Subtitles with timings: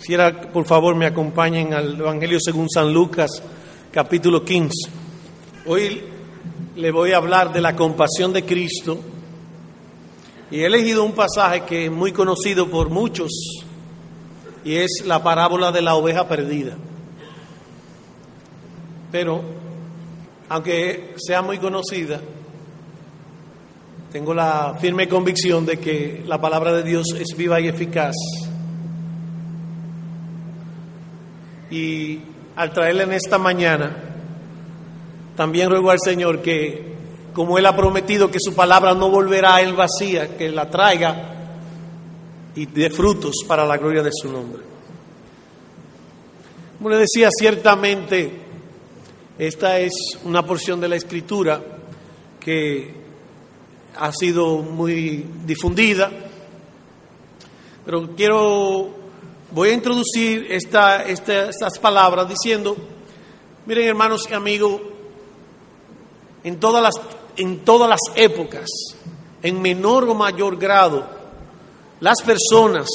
[0.00, 3.42] Quisiera, por favor, me acompañen al Evangelio según San Lucas,
[3.92, 4.90] capítulo 15.
[5.66, 6.00] Hoy
[6.74, 8.98] le voy a hablar de la compasión de Cristo
[10.50, 13.30] y he elegido un pasaje que es muy conocido por muchos
[14.64, 16.78] y es la parábola de la oveja perdida.
[19.12, 19.42] Pero,
[20.48, 22.22] aunque sea muy conocida,
[24.10, 28.16] tengo la firme convicción de que la palabra de Dios es viva y eficaz.
[31.70, 32.20] Y
[32.56, 33.96] al traerla en esta mañana,
[35.36, 36.94] también ruego al Señor que,
[37.32, 41.34] como Él ha prometido que su palabra no volverá a Él vacía, que la traiga
[42.54, 44.62] y dé frutos para la gloria de su nombre.
[46.78, 48.40] Como le decía, ciertamente
[49.38, 49.92] esta es
[50.24, 51.62] una porción de la Escritura
[52.38, 52.94] que
[53.96, 56.10] ha sido muy difundida,
[57.84, 58.94] pero quiero,
[59.52, 62.76] voy a introducir esta, estas palabras diciendo,
[63.66, 64.80] miren hermanos y amigos,
[66.44, 66.94] en todas, las,
[67.36, 68.66] en todas las épocas,
[69.42, 71.04] en menor o mayor grado,
[72.00, 72.88] las personas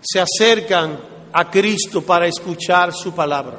[0.00, 0.98] se acercan
[1.32, 3.58] a Cristo para escuchar su palabra.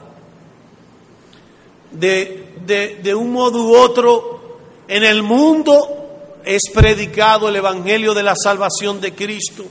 [1.91, 6.01] De, de, de un modo u otro, en el mundo
[6.45, 9.65] es predicado el Evangelio de la salvación de Cristo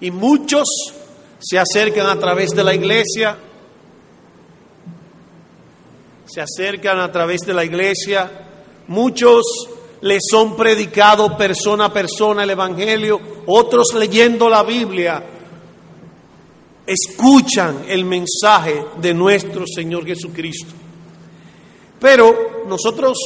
[0.00, 0.64] y muchos
[1.42, 3.36] se acercan a través de la iglesia,
[6.24, 8.30] se acercan a través de la iglesia,
[8.86, 9.42] muchos
[10.02, 15.22] les son predicados persona a persona el Evangelio, otros leyendo la Biblia,
[16.86, 20.72] escuchan el mensaje de nuestro Señor Jesucristo.
[21.98, 23.18] Pero nosotros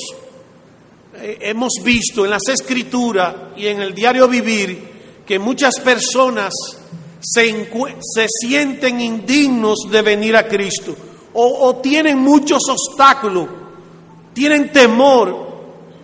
[1.14, 6.52] eh, hemos visto en las escrituras y en el diario vivir que muchas personas
[7.20, 10.94] se, se sienten indignos de venir a Cristo
[11.32, 13.48] o, o tienen muchos obstáculos,
[14.32, 15.46] tienen temor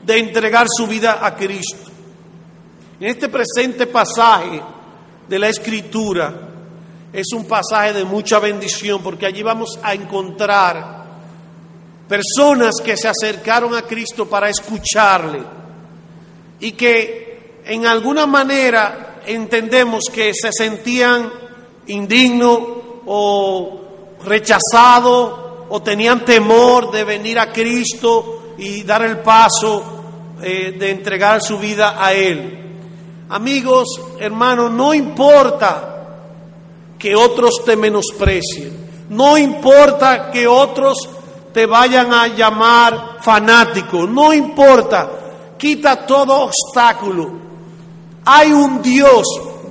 [0.04, 1.90] de entregar su vida a Cristo.
[3.00, 4.62] En este presente pasaje
[5.28, 6.50] de la escritura
[7.12, 11.02] es un pasaje de mucha bendición porque allí vamos a encontrar
[12.08, 15.42] personas que se acercaron a Cristo para escucharle
[16.60, 21.32] y que en alguna manera entendemos que se sentían
[21.86, 22.58] indignos
[23.06, 23.80] o
[24.24, 29.82] rechazados o tenían temor de venir a Cristo y dar el paso
[30.42, 32.58] eh, de entregar su vida a Él.
[33.30, 33.88] Amigos,
[34.18, 35.88] hermanos, no importa
[36.98, 41.08] que otros te menosprecien, no importa que otros
[41.52, 45.10] te vayan a llamar fanático, no importa,
[45.58, 47.51] quita todo obstáculo.
[48.24, 49.24] Hay un Dios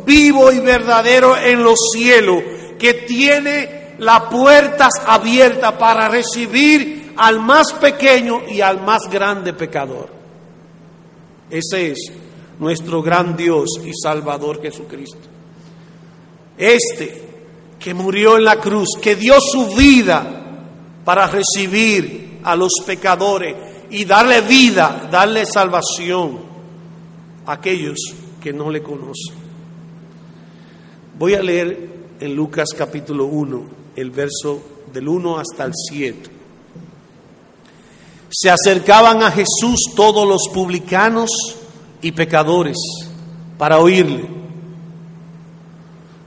[0.06, 2.41] vivo y verdadero en los cielos
[2.78, 10.09] que tiene las puertas abiertas para recibir al más pequeño y al más grande pecador.
[11.50, 12.00] Ese es
[12.59, 15.28] nuestro gran Dios y Salvador Jesucristo.
[16.57, 17.29] Este
[17.79, 20.23] que murió en la cruz, que dio su vida
[21.03, 23.56] para recibir a los pecadores
[23.89, 26.39] y darle vida, darle salvación
[27.45, 27.97] a aquellos
[28.41, 29.35] que no le conocen.
[31.18, 33.62] Voy a leer en Lucas capítulo 1,
[33.96, 36.29] el verso del 1 hasta el 7.
[38.30, 41.30] Se acercaban a Jesús todos los publicanos
[42.01, 42.78] y pecadores
[43.57, 44.25] para oírle.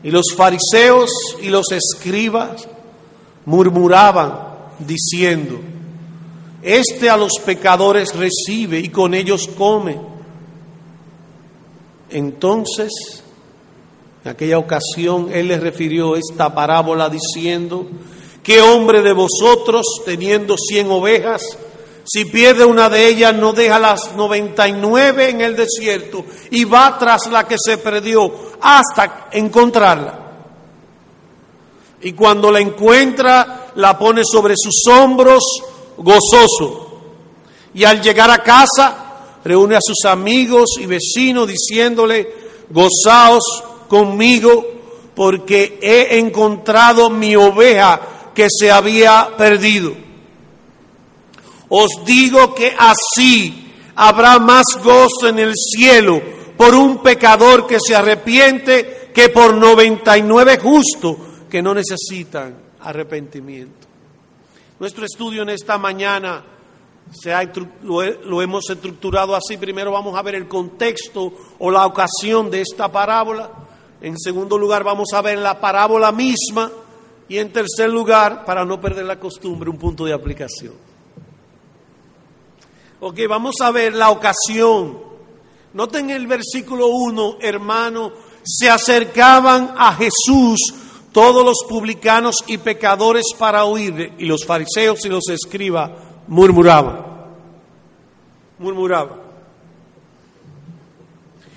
[0.02, 1.10] Y los fariseos
[1.42, 2.68] y los escribas
[3.46, 4.38] murmuraban
[4.78, 5.58] diciendo,
[6.62, 10.13] Este a los pecadores recibe y con ellos come.
[12.14, 12.92] Entonces,
[14.24, 17.88] en aquella ocasión, él les refirió esta parábola diciendo,
[18.40, 21.42] ¿qué hombre de vosotros, teniendo cien ovejas,
[22.04, 26.64] si pierde una de ellas, no deja las noventa y nueve en el desierto y
[26.64, 30.20] va tras la que se perdió hasta encontrarla?
[32.00, 35.42] Y cuando la encuentra, la pone sobre sus hombros
[35.96, 37.00] gozoso.
[37.74, 39.03] Y al llegar a casa,
[39.44, 44.66] reúne a sus amigos y vecinos diciéndole, gozaos conmigo
[45.14, 48.00] porque he encontrado mi oveja
[48.34, 49.94] que se había perdido.
[51.68, 56.20] Os digo que así habrá más gozo en el cielo
[56.56, 61.16] por un pecador que se arrepiente que por noventa y nueve justos
[61.48, 63.86] que no necesitan arrepentimiento.
[64.80, 66.44] Nuestro estudio en esta mañana
[67.12, 67.50] se ha,
[67.82, 69.56] lo, hemos estructurado así.
[69.56, 73.50] Primero vamos a ver el contexto o la ocasión de esta parábola.
[74.00, 76.70] En segundo lugar, vamos a ver la parábola misma.
[77.28, 80.74] Y en tercer lugar, para no perder la costumbre, un punto de aplicación.
[83.00, 84.98] Ok, vamos a ver la ocasión.
[85.72, 88.12] Noten el versículo 1, hermano,
[88.44, 90.60] se acercaban a Jesús
[91.12, 95.90] todos los publicanos y pecadores para oírle, y los fariseos y los escribas
[96.28, 97.04] murmuraban.
[98.58, 99.20] Murmuraban.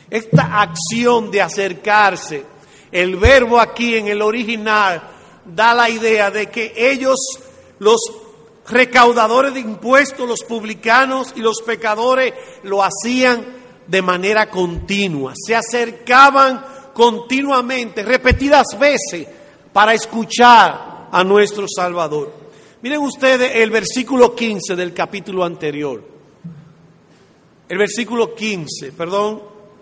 [0.09, 2.45] Esta acción de acercarse,
[2.91, 5.01] el verbo aquí en el original
[5.45, 7.17] da la idea de que ellos,
[7.79, 7.99] los
[8.67, 13.45] recaudadores de impuestos, los publicanos y los pecadores, lo hacían
[13.85, 19.27] de manera continua, se acercaban continuamente, repetidas veces,
[19.71, 22.33] para escuchar a nuestro Salvador.
[22.87, 26.01] Miren ustedes el versículo 15 del capítulo anterior.
[27.67, 29.41] El versículo 15, perdón,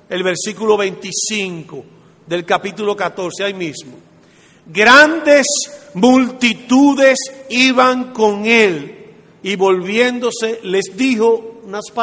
[0.10, 1.86] el versículo 25
[2.26, 3.94] del capítulo 14, ahí mismo.
[4.66, 5.46] Grandes
[5.94, 7.20] multitudes
[7.50, 9.12] iban con él
[9.44, 11.94] y volviéndose les dijo unas,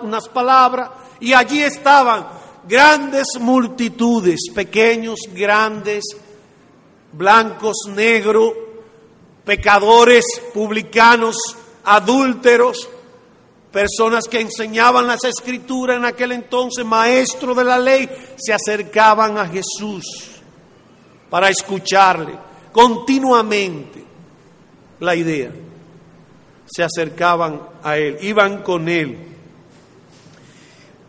[0.00, 2.28] unas palabras y allí estaban
[2.68, 6.04] grandes multitudes, pequeños, grandes,
[7.12, 8.52] blancos, negros,
[9.44, 10.24] pecadores,
[10.54, 11.36] publicanos,
[11.84, 12.88] adúlteros,
[13.72, 19.46] personas que enseñaban las escrituras en aquel entonces, maestros de la ley, se acercaban a
[19.46, 20.04] Jesús
[21.30, 22.38] para escucharle
[22.72, 24.04] continuamente
[25.00, 25.50] la idea.
[26.66, 29.18] Se acercaban a él, iban con él.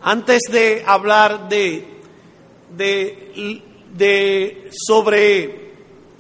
[0.02, 2.02] Antes de hablar de,
[2.76, 3.62] de,
[3.94, 5.63] de sobre,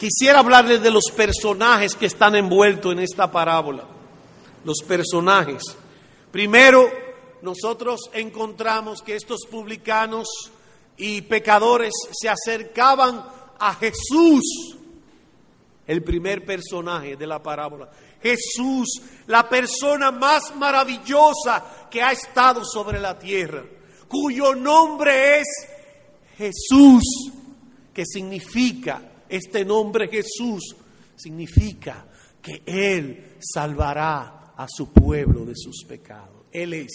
[0.03, 3.85] quisiera hablarles de los personajes que están envueltos en esta parábola.
[4.65, 5.63] Los personajes.
[6.29, 6.91] Primero,
[7.41, 10.27] nosotros encontramos que estos publicanos
[10.97, 13.25] y pecadores se acercaban
[13.57, 14.75] a Jesús,
[15.87, 17.89] el primer personaje de la parábola.
[18.21, 23.63] Jesús, la persona más maravillosa que ha estado sobre la tierra,
[24.09, 25.47] cuyo nombre es
[26.37, 27.03] Jesús,
[27.93, 30.75] que significa, este nombre Jesús,
[31.15, 32.05] significa
[32.39, 36.45] que Él salvará a su pueblo de sus pecados.
[36.51, 36.91] Él es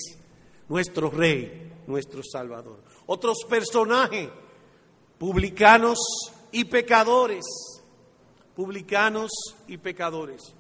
[0.69, 2.81] nuestro rey, nuestro salvador.
[3.07, 4.29] Otros personajes,
[5.19, 5.99] publicanos
[6.53, 7.45] y pecadores,
[8.55, 9.33] publicanos
[9.67, 10.55] y pecadores.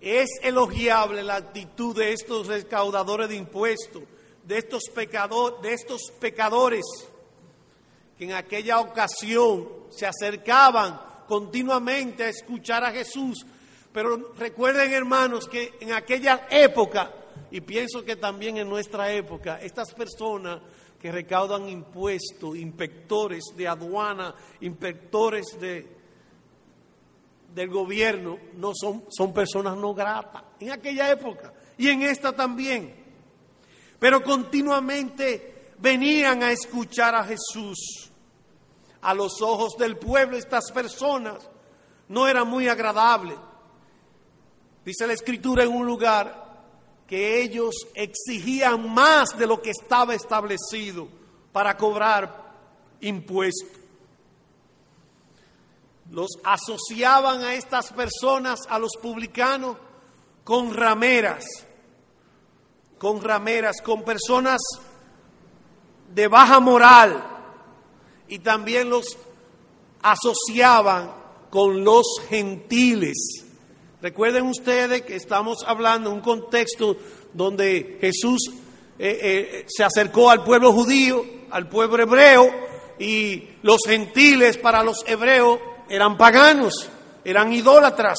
[0.00, 4.02] Es elogiable la actitud de estos recaudadores de impuestos,
[4.44, 6.84] de estos, pecadores, de estos pecadores
[8.20, 13.46] que en aquella ocasión se acercaban continuamente a escuchar a Jesús
[13.92, 17.12] pero recuerden, hermanos, que en aquella época,
[17.50, 20.60] y pienso que también en nuestra época, estas personas
[21.00, 25.86] que recaudan impuestos, inspectores de aduana, inspectores de,
[27.52, 30.44] del gobierno, no son, son personas no gratas.
[30.60, 32.94] En aquella época y en esta también.
[33.98, 38.09] Pero continuamente venían a escuchar a Jesús.
[39.02, 41.48] A los ojos del pueblo estas personas
[42.08, 43.38] no eran muy agradables
[44.84, 46.48] Dice la escritura en un lugar
[47.06, 51.08] que ellos exigían más de lo que estaba establecido
[51.52, 52.54] para cobrar
[53.00, 53.78] impuestos.
[56.10, 59.76] Los asociaban a estas personas, a los publicanos,
[60.44, 61.44] con rameras,
[62.98, 64.60] con rameras, con personas
[66.12, 67.39] de baja moral
[68.30, 69.18] y también los
[70.00, 71.12] asociaban
[71.50, 73.44] con los gentiles
[74.02, 76.96] Recuerden ustedes que estamos hablando en un contexto
[77.34, 78.50] donde Jesús
[78.98, 82.50] eh, eh, se acercó al pueblo judío, al pueblo hebreo,
[82.98, 85.58] y los gentiles para los hebreos
[85.90, 86.88] eran paganos,
[87.26, 88.16] eran idólatras,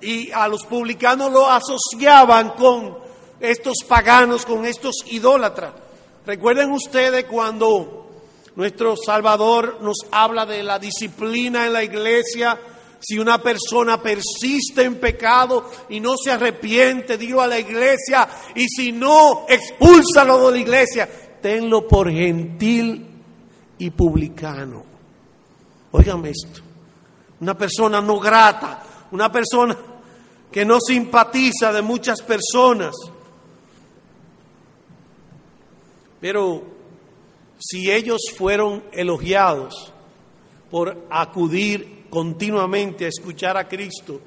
[0.00, 2.96] y a los publicanos lo asociaban con
[3.40, 5.72] estos paganos, con estos idólatras.
[6.24, 8.05] Recuerden ustedes cuando
[8.56, 12.58] nuestro Salvador nos habla de la disciplina en la iglesia,
[12.98, 18.66] si una persona persiste en pecado y no se arrepiente, dilo a la iglesia, y
[18.66, 21.08] si no, expúlsalo de la iglesia,
[21.40, 23.06] tenlo por gentil
[23.78, 24.84] y publicano.
[25.92, 26.62] Óigame esto,
[27.40, 29.76] una persona no grata, una persona
[30.50, 32.94] que no simpatiza de muchas personas,
[36.18, 36.75] pero
[37.58, 39.92] si ellos fueron elogiados
[40.70, 44.20] por acudir continuamente a escuchar a Cristo,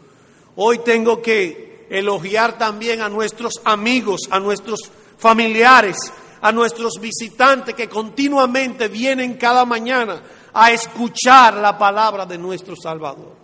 [0.55, 4.79] hoy tengo que elogiar también a nuestros amigos, a nuestros
[5.17, 5.97] familiares,
[6.41, 10.21] a nuestros visitantes que continuamente vienen cada mañana
[10.53, 13.35] a escuchar la palabra de nuestro Salvador.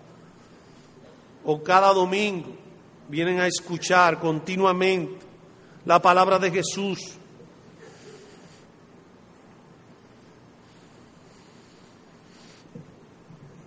[1.43, 2.55] O cada domingo
[3.07, 5.25] vienen a escuchar continuamente
[5.85, 6.99] la palabra de Jesús.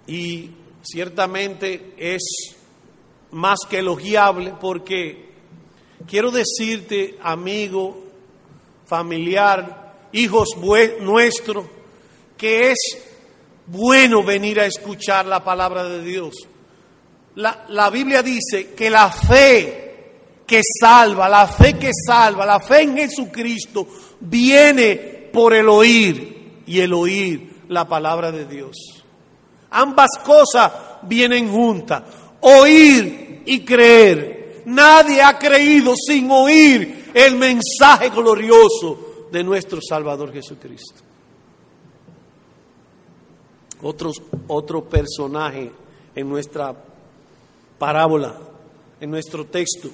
[0.09, 0.51] Y
[0.83, 2.57] ciertamente es
[3.31, 5.29] más que elogiable porque
[6.07, 8.05] quiero decirte, amigo,
[8.87, 10.49] familiar, hijos
[11.01, 11.67] nuestros,
[12.37, 12.79] que es
[13.67, 16.35] bueno venir a escuchar la palabra de Dios.
[17.35, 19.89] La, la, Biblia dice que la fe
[20.47, 23.87] que salva, la fe que salva, la fe en Jesucristo
[24.21, 24.97] viene
[25.33, 28.98] por el oír y el oír la palabra de Dios.
[29.71, 30.73] Ambas cosas
[31.03, 32.03] vienen juntas,
[32.41, 34.63] oír y creer.
[34.67, 41.03] Nadie ha creído sin oír el mensaje glorioso de nuestro Salvador Jesucristo.
[44.49, 45.71] otro personaje
[46.15, 46.75] en nuestra
[47.79, 48.37] parábola,
[49.01, 49.89] en nuestro texto,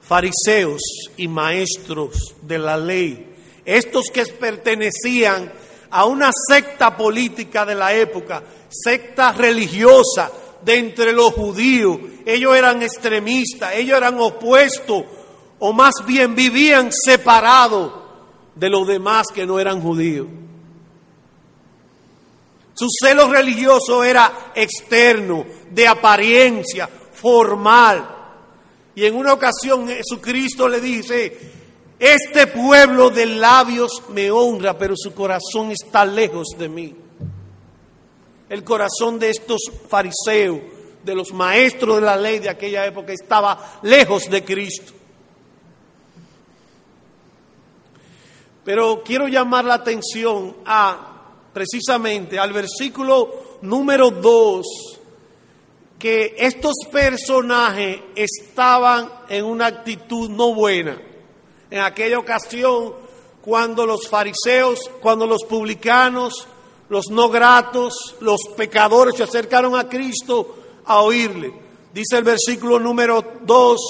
[0.00, 0.80] fariseos
[1.16, 5.52] y maestros de la ley, estos que pertenecían
[5.96, 10.30] a una secta política de la época, secta religiosa
[10.62, 11.98] de entre los judíos.
[12.26, 15.04] Ellos eran extremistas, ellos eran opuestos,
[15.58, 17.94] o más bien vivían separados
[18.54, 20.26] de los demás que no eran judíos.
[22.74, 28.06] Su celo religioso era externo, de apariencia, formal.
[28.94, 31.55] Y en una ocasión Jesucristo le dice,
[31.98, 36.94] este pueblo de labios me honra, pero su corazón está lejos de mí.
[38.48, 40.60] El corazón de estos fariseos,
[41.02, 44.92] de los maestros de la ley de aquella época, estaba lejos de Cristo.
[48.64, 51.12] Pero quiero llamar la atención a
[51.54, 54.66] precisamente al versículo número 2,
[55.98, 61.00] que estos personajes estaban en una actitud no buena.
[61.76, 62.94] En aquella ocasión,
[63.42, 66.48] cuando los fariseos, cuando los publicanos,
[66.88, 70.56] los no gratos, los pecadores se acercaron a Cristo
[70.86, 71.52] a oírle.
[71.92, 73.80] Dice el versículo número 2,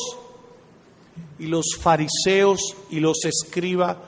[1.39, 3.99] y los fariseos y los escribas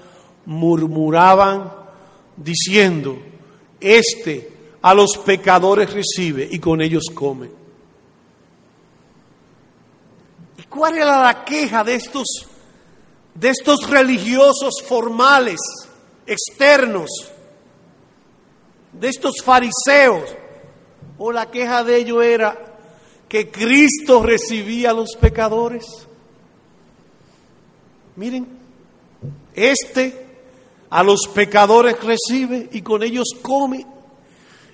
[0.47, 1.73] murmuraban
[2.37, 3.17] diciendo,
[3.81, 7.49] este a los pecadores recibe y con ellos come.
[10.59, 12.27] ¿Y cuál era la queja de estos,
[13.39, 15.59] de estos religiosos formales,
[16.27, 17.11] externos?
[18.93, 20.25] de estos fariseos,
[21.19, 22.57] o la queja de ellos era
[23.29, 25.85] que Cristo recibía a los pecadores.
[28.17, 28.47] Miren,
[29.55, 30.27] este
[30.91, 33.87] a los pecadores recibe y con ellos come.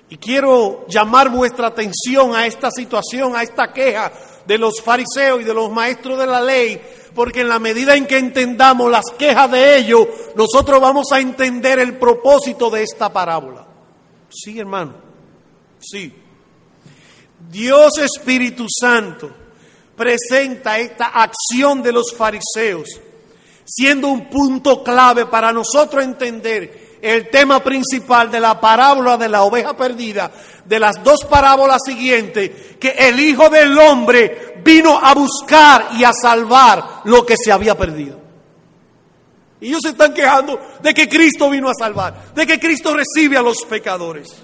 [0.09, 4.11] Y quiero llamar vuestra atención a esta situación, a esta queja
[4.45, 6.81] de los fariseos y de los maestros de la ley,
[7.13, 11.79] porque en la medida en que entendamos las quejas de ellos, nosotros vamos a entender
[11.79, 13.65] el propósito de esta parábola.
[14.29, 14.95] Sí, hermano.
[15.79, 16.13] Sí.
[17.49, 19.31] Dios Espíritu Santo
[19.95, 22.89] presenta esta acción de los fariseos
[23.65, 29.43] siendo un punto clave para nosotros entender el tema principal de la parábola de la
[29.43, 30.31] oveja perdida,
[30.65, 36.11] de las dos parábolas siguientes, que el Hijo del Hombre vino a buscar y a
[36.11, 38.19] salvar lo que se había perdido.
[39.61, 43.37] Y ellos se están quejando de que Cristo vino a salvar, de que Cristo recibe
[43.37, 44.35] a los pecadores.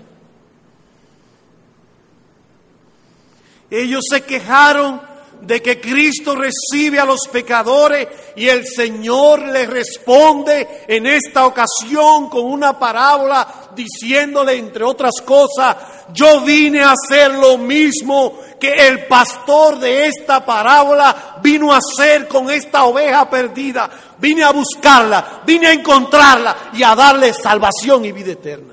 [3.71, 5.01] Ellos se quejaron
[5.41, 12.29] de que Cristo recibe a los pecadores y el Señor le responde en esta ocasión
[12.29, 15.75] con una parábola diciéndole, entre otras cosas,
[16.13, 22.27] yo vine a hacer lo mismo que el pastor de esta parábola vino a hacer
[22.27, 23.89] con esta oveja perdida.
[24.19, 28.70] Vine a buscarla, vine a encontrarla y a darle salvación y vida eterna.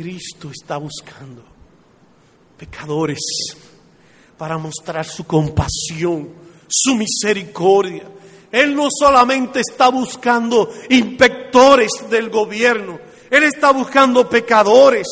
[0.00, 1.44] Cristo está buscando
[2.56, 3.18] pecadores
[4.38, 6.30] para mostrar su compasión,
[6.66, 8.10] su misericordia.
[8.50, 12.98] Él no solamente está buscando inspectores del gobierno,
[13.30, 15.06] Él está buscando pecadores,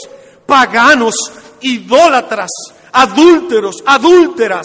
[0.47, 1.15] paganos,
[1.61, 2.51] idólatras,
[2.91, 4.65] adúlteros, adúlteras,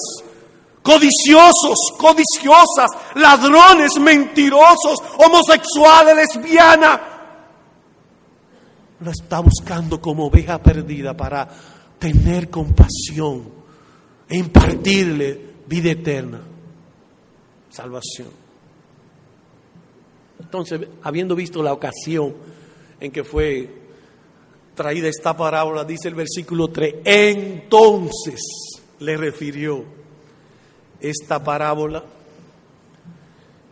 [0.81, 7.12] codiciosos, codiciosas, ladrones, mentirosos, homosexuales, lesbianas
[9.11, 11.47] está buscando como oveja perdida para
[11.99, 13.43] tener compasión
[14.27, 16.41] e impartirle vida eterna,
[17.69, 18.29] salvación.
[20.39, 22.35] Entonces, habiendo visto la ocasión
[22.99, 23.69] en que fue
[24.75, 28.41] traída esta parábola, dice el versículo 3, entonces
[28.99, 29.83] le refirió
[30.99, 32.03] esta parábola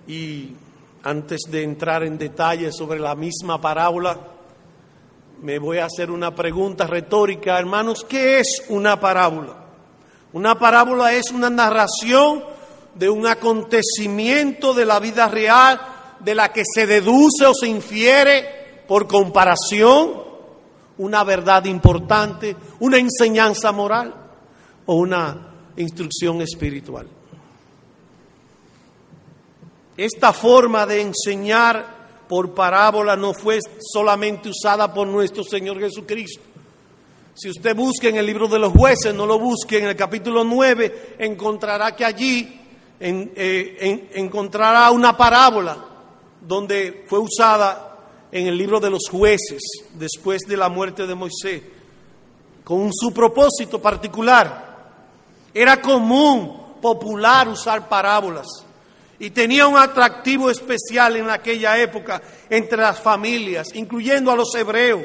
[0.08, 0.54] y
[1.04, 4.20] antes de entrar en detalles sobre la misma parábola,
[5.42, 9.58] me voy a hacer una pregunta retórica, hermanos, ¿qué es una parábola?
[10.34, 12.44] Una parábola es una narración
[12.94, 15.82] de un acontecimiento de la vida real
[16.20, 20.22] de la que se deduce o se infiere por comparación
[21.00, 24.14] una verdad importante, una enseñanza moral
[24.86, 27.08] o una instrucción espiritual.
[29.98, 32.01] Esta forma de enseñar
[32.32, 36.42] por parábola no fue solamente usada por nuestro Señor Jesucristo.
[37.34, 40.46] Si usted busca en el libro de los jueces, no lo busque en el capítulo
[40.46, 42.58] 9, encontrará que allí
[43.02, 45.78] eh, encontrará una parábola
[46.40, 47.98] donde fue usada
[48.32, 49.62] en el libro de los jueces
[49.96, 51.62] después de la muerte de Moisés,
[52.64, 54.94] con su propósito particular.
[55.54, 58.48] Era común, popular usar parábolas
[59.22, 65.04] y tenía un atractivo especial en aquella época entre las familias, incluyendo a los hebreos.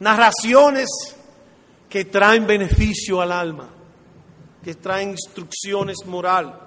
[0.00, 0.90] Narraciones
[1.88, 3.70] que traen beneficio al alma,
[4.62, 6.60] que traen instrucciones moral.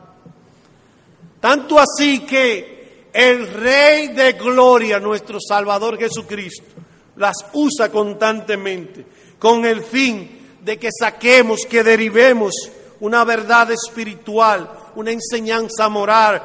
[1.39, 6.82] Tanto así que el Rey de Gloria, nuestro Salvador Jesucristo,
[7.18, 9.06] las usa constantemente
[9.38, 12.56] con el fin de que saquemos, que derivemos
[13.01, 16.41] una verdad espiritual una enseñanza moral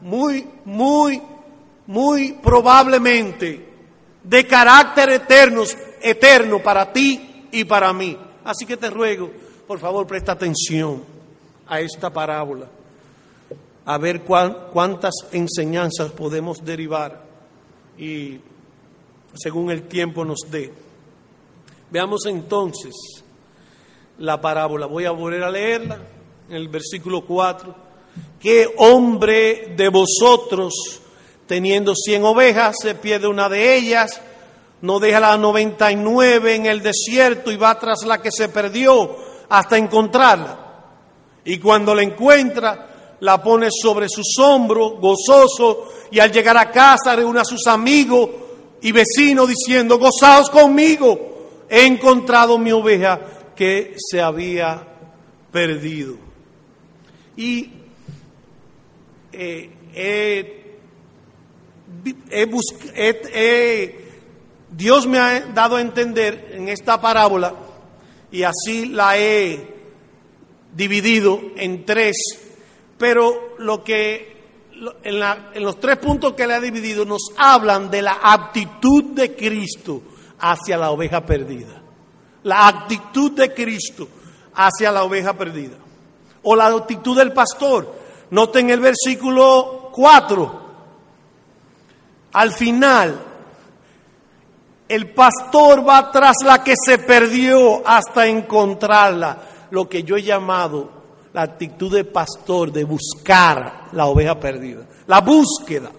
[0.00, 1.20] muy, muy,
[1.86, 3.66] muy probablemente
[4.22, 5.62] de carácter eterno,
[6.02, 8.16] eterno para ti y para mí.
[8.44, 9.30] Así que te ruego,
[9.66, 11.02] por favor, presta atención
[11.66, 12.66] a esta parábola,
[13.84, 17.24] a ver cuántas enseñanzas podemos derivar
[17.96, 18.38] y
[19.34, 20.72] según el tiempo nos dé.
[21.90, 22.94] Veamos entonces
[24.18, 24.86] la parábola.
[24.86, 25.98] Voy a volver a leerla
[26.48, 27.85] en el versículo 4.
[28.40, 31.00] ¿Qué hombre de vosotros,
[31.46, 34.20] teniendo cien ovejas, se pierde una de ellas,
[34.82, 38.48] no deja la noventa y nueve en el desierto y va tras la que se
[38.48, 39.16] perdió
[39.48, 40.58] hasta encontrarla?
[41.44, 47.16] Y cuando la encuentra, la pone sobre sus hombros, gozoso, y al llegar a casa
[47.16, 48.28] reúne a sus amigos
[48.82, 53.20] y vecinos diciendo, gozaos conmigo, he encontrado mi oveja
[53.54, 54.86] que se había
[55.50, 56.16] perdido.
[57.36, 57.70] Y
[64.70, 67.54] Dios me ha dado a entender en esta parábola,
[68.30, 69.74] y así la he
[70.74, 72.16] dividido en tres,
[72.98, 74.36] pero lo que
[75.04, 75.22] en,
[75.54, 80.02] en los tres puntos que le ha dividido nos hablan de la actitud de Cristo
[80.38, 81.82] hacia la oveja perdida.
[82.42, 84.08] La actitud de Cristo
[84.54, 85.76] hacia la oveja perdida.
[86.42, 88.05] O la actitud del pastor.
[88.30, 90.66] Noten el versículo 4.
[92.32, 93.18] Al final,
[94.88, 99.38] el pastor va tras la que se perdió hasta encontrarla.
[99.70, 100.90] Lo que yo he llamado
[101.32, 104.86] la actitud de pastor de buscar la oveja perdida.
[105.06, 105.90] La búsqueda.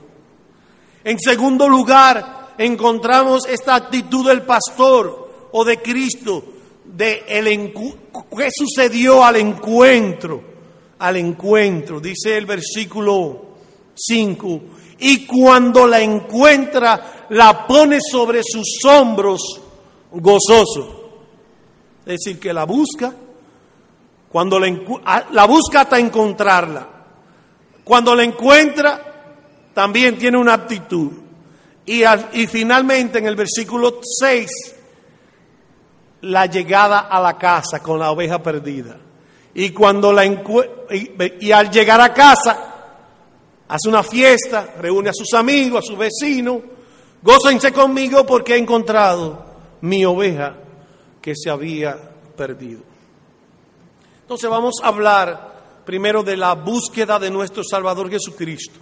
[1.04, 6.44] En segundo lugar, encontramos esta actitud del pastor o de Cristo
[6.84, 10.57] de el qué sucedió al encuentro
[11.00, 13.46] al encuentro, dice el versículo
[13.96, 14.62] 5,
[15.00, 19.62] y cuando la encuentra, la pone sobre sus hombros
[20.12, 20.98] gozoso.
[22.06, 23.14] Es decir, que la busca,
[24.30, 26.88] cuando la, la busca hasta encontrarla.
[27.84, 29.08] Cuando la encuentra,
[29.74, 31.12] también tiene una actitud.
[31.86, 34.76] Y, y finalmente en el versículo 6,
[36.22, 38.98] la llegada a la casa con la oveja perdida.
[39.60, 42.76] Y cuando la y, al llegar a casa,
[43.68, 46.62] hace una fiesta, reúne a sus amigos, a sus vecinos,
[47.24, 49.44] gócense conmigo porque he encontrado
[49.82, 50.56] mi oveja
[51.20, 51.98] que se había
[52.38, 52.82] perdido.
[54.22, 58.80] Entonces vamos a hablar primero de la búsqueda de nuestro Salvador Jesucristo,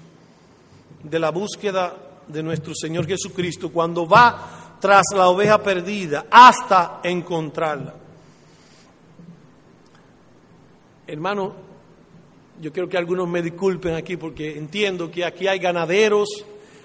[1.03, 1.95] de la búsqueda
[2.27, 8.04] de nuestro Señor Jesucristo cuando va tras la oveja perdida hasta encontrarla.
[11.07, 11.53] Hermano,
[12.59, 16.27] yo quiero que algunos me disculpen aquí porque entiendo que aquí hay ganaderos,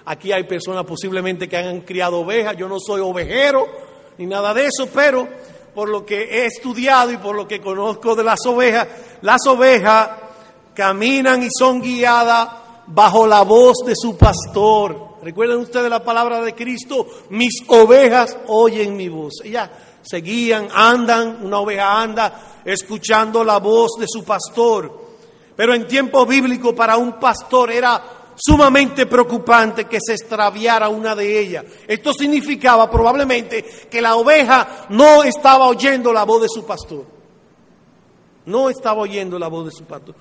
[0.05, 3.67] aquí hay personas posiblemente que han criado ovejas, yo no soy ovejero
[4.19, 5.27] ni nada de eso, pero
[5.75, 8.89] por lo que he estudiado y por lo que conozco de las ovejas,
[9.23, 10.11] las ovejas
[10.75, 12.47] caminan y son guiadas
[12.89, 15.17] bajo la voz de su pastor.
[15.23, 19.41] Recuerden ustedes la palabra de Cristo, mis ovejas oyen mi voz.
[19.45, 19.71] Ellas
[20.03, 25.09] seguían, andan, una oveja anda escuchando la voz de su pastor.
[25.57, 28.03] Pero en tiempo bíblico para un pastor era
[28.37, 31.65] sumamente preocupante que se extraviara una de ellas.
[31.87, 37.05] Esto significaba probablemente que la oveja no estaba oyendo la voz de su pastor.
[38.47, 40.15] No estaba oyendo la voz de su pastor.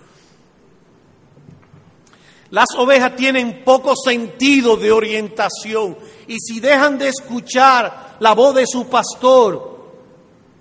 [2.52, 5.96] Las ovejas tienen poco sentido de orientación
[6.28, 9.79] y si dejan de escuchar la voz de su pastor,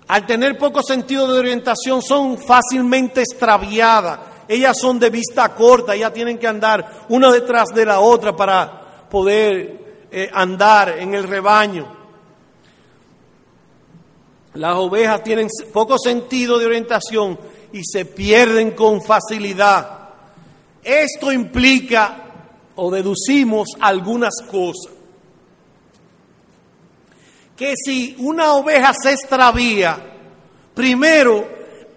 [0.09, 4.19] al tener poco sentido de orientación son fácilmente extraviadas.
[4.47, 9.07] Ellas son de vista corta, ellas tienen que andar una detrás de la otra para
[9.07, 11.95] poder eh, andar en el rebaño.
[14.55, 17.39] Las ovejas tienen poco sentido de orientación
[17.71, 20.09] y se pierden con facilidad.
[20.83, 22.23] Esto implica
[22.75, 24.98] o deducimos algunas cosas.
[27.59, 29.99] Que si una oveja se extravía,
[30.73, 31.45] primero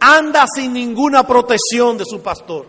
[0.01, 2.67] anda sin ninguna protección de su pastor.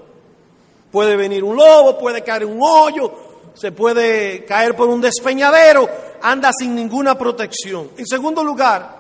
[0.92, 3.12] Puede venir un lobo, puede caer un hoyo,
[3.56, 5.90] se puede caer por un despeñadero,
[6.22, 7.90] anda sin ninguna protección.
[7.98, 8.96] En segundo lugar,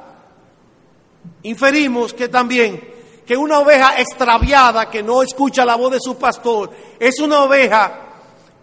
[1.44, 6.72] inferimos que también que una oveja extraviada que no escucha la voz de su pastor
[7.00, 8.08] es una oveja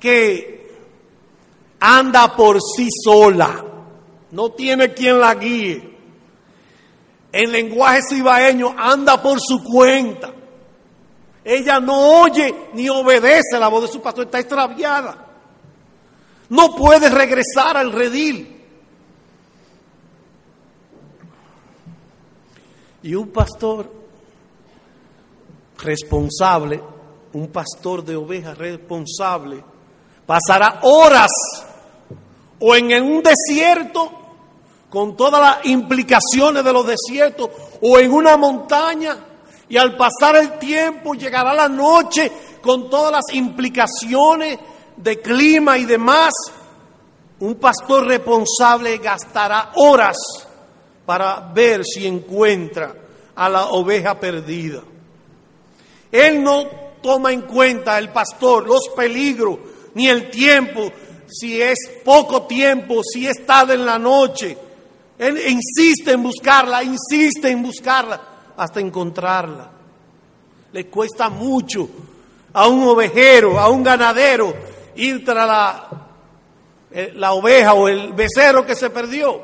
[0.00, 0.74] que
[1.78, 3.69] anda por sí sola,
[4.32, 5.98] no tiene quien la guíe.
[7.32, 10.32] En lenguaje cibaeño anda por su cuenta.
[11.44, 15.26] Ella no oye ni obedece la voz de su pastor, está extraviada.
[16.48, 18.56] No puede regresar al redil.
[23.02, 23.90] Y un pastor
[25.78, 26.82] responsable,
[27.32, 29.64] un pastor de ovejas responsable,
[30.26, 31.30] pasará horas
[32.58, 34.19] o en un desierto
[34.90, 37.48] con todas las implicaciones de los desiertos
[37.80, 39.16] o en una montaña
[39.68, 44.58] y al pasar el tiempo llegará la noche con todas las implicaciones
[44.96, 46.32] de clima y demás.
[47.38, 50.16] Un pastor responsable gastará horas
[51.06, 52.94] para ver si encuentra
[53.34, 54.82] a la oveja perdida.
[56.10, 56.64] Él no
[57.00, 59.58] toma en cuenta el pastor los peligros
[59.94, 60.90] ni el tiempo,
[61.28, 64.58] si es poco tiempo, si es tarde en la noche.
[65.20, 68.18] Él insiste en buscarla, insiste en buscarla
[68.56, 69.70] hasta encontrarla.
[70.72, 71.86] Le cuesta mucho
[72.54, 74.54] a un ovejero, a un ganadero,
[74.96, 75.88] ir tras la,
[76.90, 79.42] eh, la oveja o el becerro que se perdió.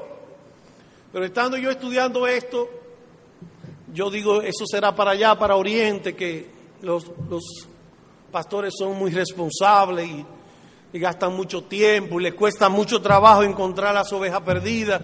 [1.13, 2.71] Pero estando yo estudiando esto,
[3.93, 7.05] yo digo, eso será para allá, para Oriente, que los,
[8.33, 10.25] pastores son muy responsables y,
[10.99, 15.03] gastan mucho tiempo y les cuesta mucho trabajo encontrar las ovejas perdidas.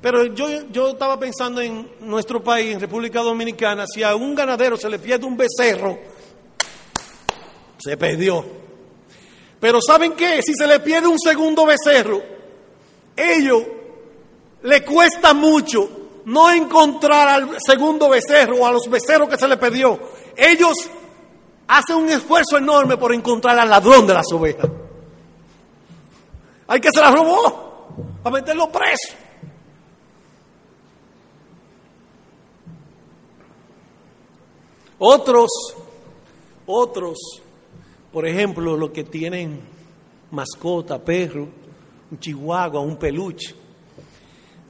[0.00, 4.76] Pero yo, yo estaba pensando en nuestro país, en República Dominicana, si a un ganadero
[4.76, 5.98] se le pierde un becerro,
[7.78, 8.44] se perdió.
[9.58, 10.40] Pero ¿saben qué?
[10.42, 12.22] Si se le pierde un segundo becerro,
[13.16, 13.62] ellos
[14.62, 15.88] le cuesta mucho
[16.26, 19.98] no encontrar al segundo becerro o a los becerros que se le perdió.
[20.36, 20.74] Ellos
[21.68, 24.68] hace un esfuerzo enorme por encontrar al ladrón de las ovejas.
[26.68, 29.25] Hay que se la robó para meterlo preso.
[34.98, 35.50] Otros,
[36.66, 37.18] otros,
[38.10, 39.60] por ejemplo, los que tienen
[40.30, 41.48] mascota, perro,
[42.10, 43.54] un chihuahua, un peluche.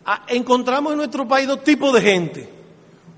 [0.04, 2.48] Ah, encontramos en nuestro país dos tipos de gente.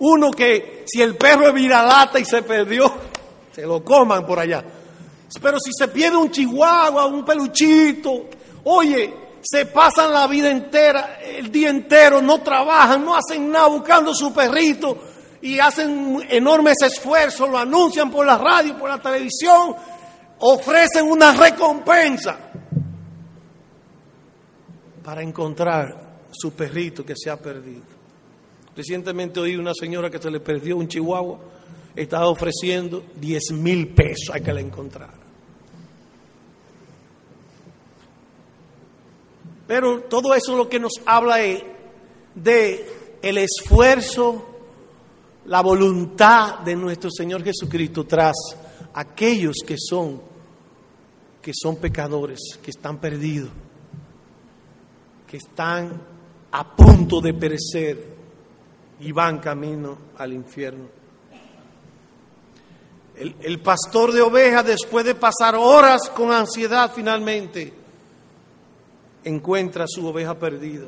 [0.01, 2.93] Uno que si el perro es viralata y se perdió,
[3.53, 4.63] se lo coman por allá.
[5.41, 8.27] Pero si se pierde un chihuahua, un peluchito,
[8.65, 14.15] oye, se pasan la vida entera, el día entero, no trabajan, no hacen nada buscando
[14.15, 15.08] su perrito
[15.41, 19.75] y hacen enormes esfuerzos, lo anuncian por la radio, por la televisión,
[20.41, 22.37] ofrecen una recompensa
[25.05, 27.83] para encontrar su perrito que se ha perdido.
[28.77, 31.39] Recientemente oí una señora que se le perdió un chihuahua
[31.97, 35.15] estaba ofreciendo 10 mil pesos a que la encontrara.
[39.67, 41.63] Pero todo eso lo que nos habla es
[42.35, 42.87] de
[43.21, 44.58] el esfuerzo,
[45.49, 48.37] la voluntad de nuestro Señor Jesucristo tras
[48.95, 50.29] aquellos que son
[51.43, 53.49] que son pecadores, que están perdidos,
[55.27, 55.99] que están
[56.51, 58.17] a punto de perecer
[59.01, 60.85] y van camino al infierno.
[63.17, 67.73] El, pastor de ovejas, después de pasar horas con ansiedad finalmente,
[69.25, 70.87] encuentra su oveja perdida.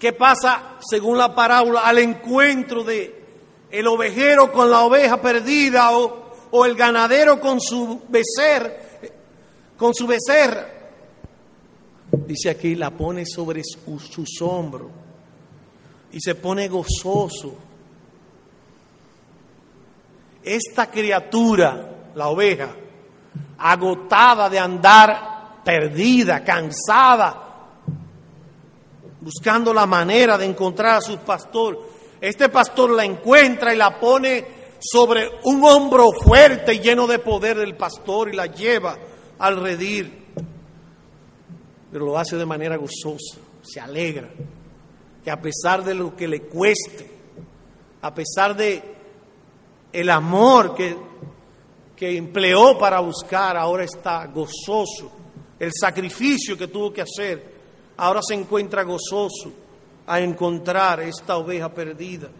[0.00, 3.22] ¿Qué pasa según la parábola al encuentro de
[3.70, 9.12] el ovejero con la oveja perdida o, el ganadero con su becer,
[9.76, 10.66] con su becerra?
[12.12, 14.90] Dice aquí, la pone sobre sus hombros
[16.12, 17.54] y se pone gozoso.
[20.42, 22.74] Esta criatura, la oveja,
[23.58, 27.49] agotada de andar perdida, cansada,
[29.20, 31.78] buscando la manera de encontrar a su pastor.
[32.20, 37.58] Este pastor la encuentra y la pone sobre un hombro fuerte y lleno de poder
[37.58, 38.96] del pastor y la lleva
[39.38, 40.20] al redir.
[41.92, 44.30] Pero lo hace de manera gozosa, se alegra,
[45.22, 47.10] que a pesar de lo que le cueste,
[48.02, 48.82] a pesar de
[49.92, 50.96] el amor que,
[51.96, 55.10] que empleó para buscar, ahora está gozoso.
[55.58, 57.59] El sacrificio que tuvo que hacer
[58.00, 59.52] ahora se encuentra gozoso
[60.06, 62.30] a encontrar esta oveja perdida.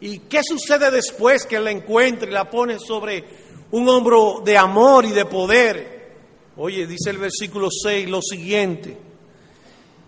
[0.00, 3.24] ¿Y qué sucede después que la encuentra y la pone sobre
[3.72, 6.14] un hombro de amor y de poder?
[6.56, 8.96] Oye, dice el versículo 6 lo siguiente.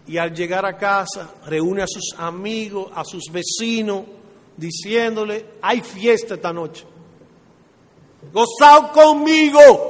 [0.07, 4.05] Y al llegar a casa, reúne a sus amigos, a sus vecinos,
[4.57, 6.85] diciéndole, hay fiesta esta noche.
[8.33, 9.88] Gozado conmigo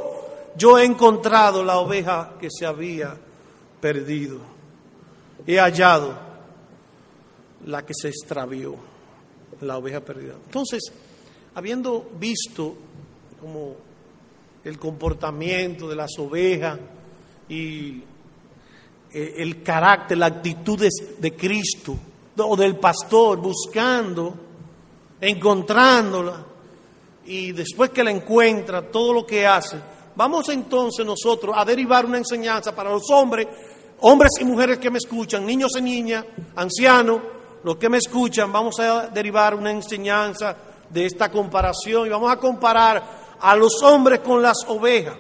[0.59, 3.17] yo he encontrado la oveja que se había
[3.81, 4.41] perdido.
[5.47, 6.19] He hallado
[7.65, 8.75] la que se extravió,
[9.61, 10.35] la oveja perdida.
[10.45, 10.83] Entonces,
[11.55, 12.77] habiendo visto
[13.41, 13.77] como
[14.65, 16.79] el comportamiento de las ovejas
[17.49, 18.03] y
[19.13, 20.85] eh, el carácter, la actitud
[21.19, 21.97] de Cristo
[22.37, 24.35] o del pastor buscando,
[25.21, 26.45] encontrándola
[27.25, 29.79] y después que la encuentra, todo lo que hace,
[30.19, 33.47] Vamos entonces nosotros a derivar una enseñanza para los hombres,
[34.01, 36.25] hombres y mujeres que me escuchan, niños y niñas,
[36.57, 37.21] ancianos,
[37.63, 40.57] los que me escuchan, vamos a derivar una enseñanza
[40.91, 43.01] de esta comparación y vamos a comparar
[43.41, 45.17] a los hombres con las ovejas.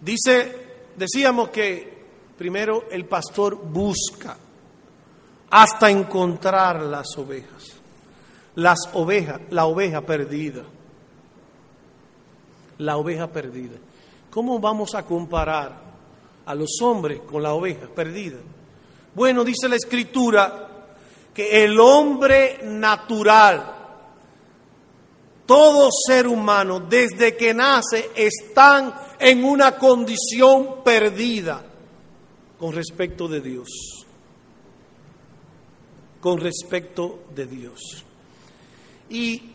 [0.00, 2.04] Dice, decíamos que
[2.38, 4.36] primero el pastor busca
[5.50, 7.72] hasta encontrar las ovejas.
[8.54, 10.62] Las ovejas, la oveja perdida
[12.78, 13.76] la oveja perdida.
[14.30, 15.80] ¿Cómo vamos a comparar
[16.46, 18.38] a los hombres con la oveja perdida?
[19.14, 20.68] Bueno, dice la escritura
[21.34, 23.74] que el hombre natural,
[25.46, 31.62] todo ser humano, desde que nace, están en una condición perdida
[32.58, 33.68] con respecto de Dios.
[36.20, 38.04] Con respecto de Dios.
[39.10, 39.51] Y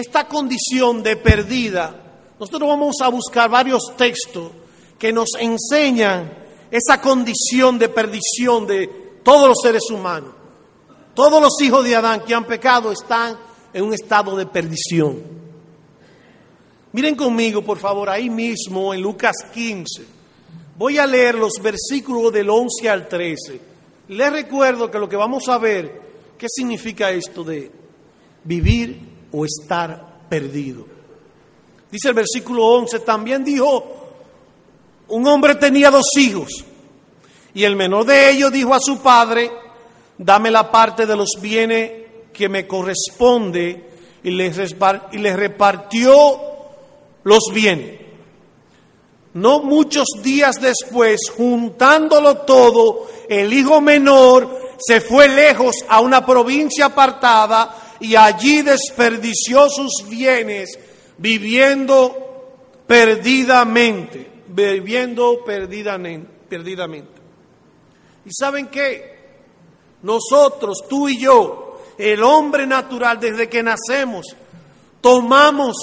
[0.00, 1.94] esta condición de perdida,
[2.38, 4.50] nosotros vamos a buscar varios textos
[4.98, 6.32] que nos enseñan
[6.70, 8.86] esa condición de perdición de
[9.22, 10.30] todos los seres humanos.
[11.14, 13.36] Todos los hijos de Adán que han pecado están
[13.72, 15.20] en un estado de perdición.
[16.92, 20.04] Miren conmigo, por favor, ahí mismo en Lucas 15.
[20.76, 23.60] Voy a leer los versículos del 11 al 13.
[24.08, 26.00] Les recuerdo que lo que vamos a ver,
[26.38, 27.70] ¿qué significa esto de
[28.44, 30.86] vivir o estar perdido.
[31.90, 33.96] Dice el versículo 11, también dijo,
[35.08, 36.64] un hombre tenía dos hijos
[37.52, 39.50] y el menor de ellos dijo a su padre,
[40.16, 41.90] dame la parte de los bienes
[42.32, 43.90] que me corresponde
[44.22, 46.40] y les, repartió
[47.24, 48.00] los bienes.
[49.32, 56.86] No muchos días después, juntándolo todo, el hijo menor se fue lejos a una provincia
[56.86, 60.78] apartada y allí desperdició sus bienes
[61.18, 62.30] viviendo
[62.86, 67.20] perdidamente, viviendo perdidamente.
[68.24, 69.20] ¿Y saben qué?
[70.02, 74.26] Nosotros, tú y yo, el hombre natural, desde que nacemos,
[75.02, 75.76] tomamos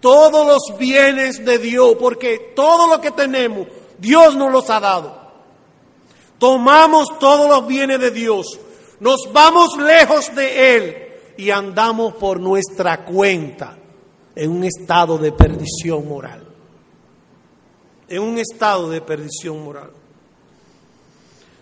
[0.00, 5.16] todos los bienes de Dios, porque todo lo que tenemos, Dios nos los ha dado.
[6.38, 8.58] Tomamos todos los bienes de Dios,
[8.98, 11.07] nos vamos lejos de Él
[11.38, 13.78] y andamos por nuestra cuenta
[14.34, 16.44] en un estado de perdición moral.
[18.08, 19.92] En un estado de perdición moral.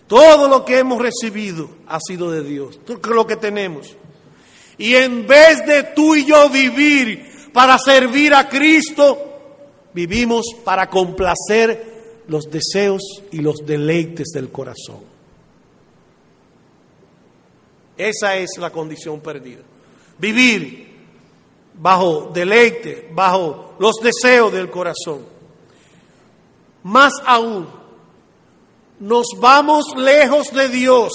[0.07, 3.95] Todo lo que hemos recibido ha sido de Dios, todo lo que tenemos.
[4.79, 9.17] Y en vez de tú y yo vivir para servir a Cristo,
[9.93, 15.16] vivimos para complacer los deseos y los deleites del corazón.
[17.97, 19.61] Esa es la condición perdida.
[20.19, 20.87] Vivir
[21.73, 25.25] bajo deleite, bajo los deseos del corazón.
[26.83, 27.67] Más aún,
[28.99, 31.11] nos vamos lejos de Dios,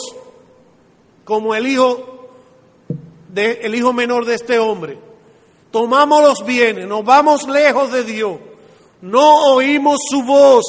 [1.25, 2.29] como el hijo,
[3.29, 4.99] de, el hijo menor de este hombre.
[5.71, 8.39] Tomamos los bienes, nos vamos lejos de Dios,
[9.01, 10.65] no oímos su voz.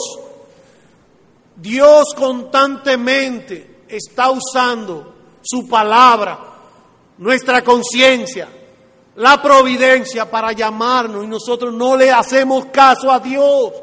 [1.56, 5.13] Dios constantemente está usando
[5.44, 6.40] su palabra,
[7.18, 8.48] nuestra conciencia,
[9.16, 13.74] la providencia para llamarnos y nosotros no le hacemos caso a Dios.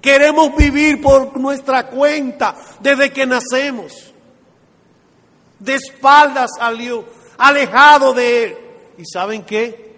[0.00, 4.12] Queremos vivir por nuestra cuenta desde que nacemos,
[5.58, 7.04] de espaldas a Dios,
[7.38, 8.58] alejado de Él.
[8.98, 9.96] ¿Y saben qué?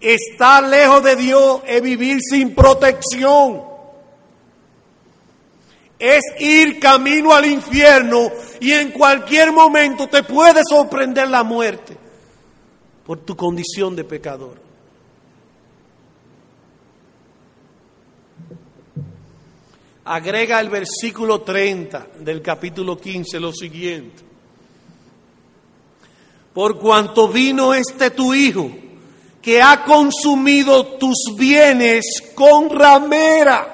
[0.00, 3.71] Estar lejos de Dios es vivir sin protección.
[6.04, 11.96] Es ir camino al infierno y en cualquier momento te puede sorprender la muerte
[13.06, 14.60] por tu condición de pecador.
[20.06, 24.24] Agrega el versículo 30 del capítulo 15 lo siguiente.
[26.52, 28.68] Por cuanto vino este tu hijo,
[29.40, 33.71] que ha consumido tus bienes con ramera.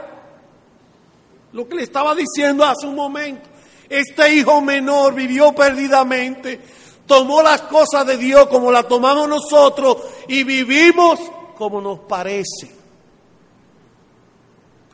[1.59, 3.49] Lo que le estaba diciendo hace un momento.
[3.89, 6.61] Este hijo menor vivió perdidamente,
[7.05, 9.97] tomó las cosas de Dios como las tomamos nosotros
[10.29, 11.19] y vivimos
[11.57, 12.73] como nos parece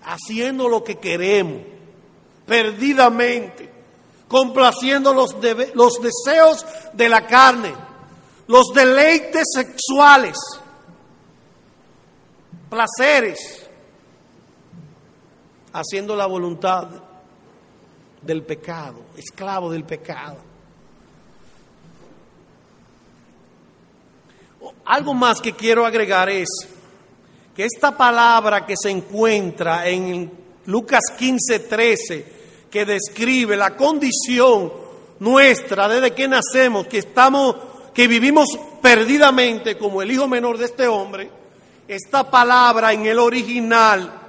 [0.05, 1.61] haciendo lo que queremos,
[2.46, 3.70] perdidamente,
[4.27, 5.37] complaciendo los,
[5.74, 7.74] los deseos de la carne,
[8.46, 10.38] los deleites sexuales,
[12.70, 13.63] placeres,
[15.74, 16.87] haciendo la voluntad
[18.22, 20.37] del pecado, esclavo del pecado.
[24.87, 26.48] Algo más que quiero agregar es
[27.54, 30.30] que esta palabra que se encuentra en
[30.66, 32.32] Lucas 15, 13,
[32.70, 34.72] que describe la condición
[35.18, 37.56] nuestra desde que nacemos, que estamos,
[37.92, 38.48] que vivimos
[38.80, 41.30] perdidamente como el hijo menor de este hombre,
[41.88, 44.23] esta palabra en el original,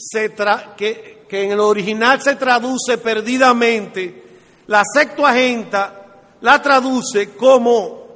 [0.00, 0.34] se
[0.76, 4.24] que, en el original se traduce perdidamente,
[4.66, 5.96] la Septuaginta
[6.40, 8.06] la traduce como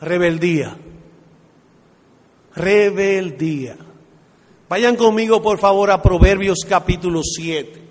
[0.00, 0.76] rebeldía
[2.56, 3.76] rebeldía.
[4.68, 7.82] Vayan conmigo, por favor, a Proverbios capítulo 7.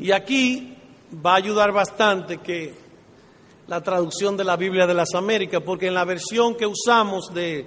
[0.00, 0.76] Y aquí
[1.24, 2.74] va a ayudar bastante que
[3.68, 7.66] la traducción de la Biblia de las Américas, porque en la versión que usamos de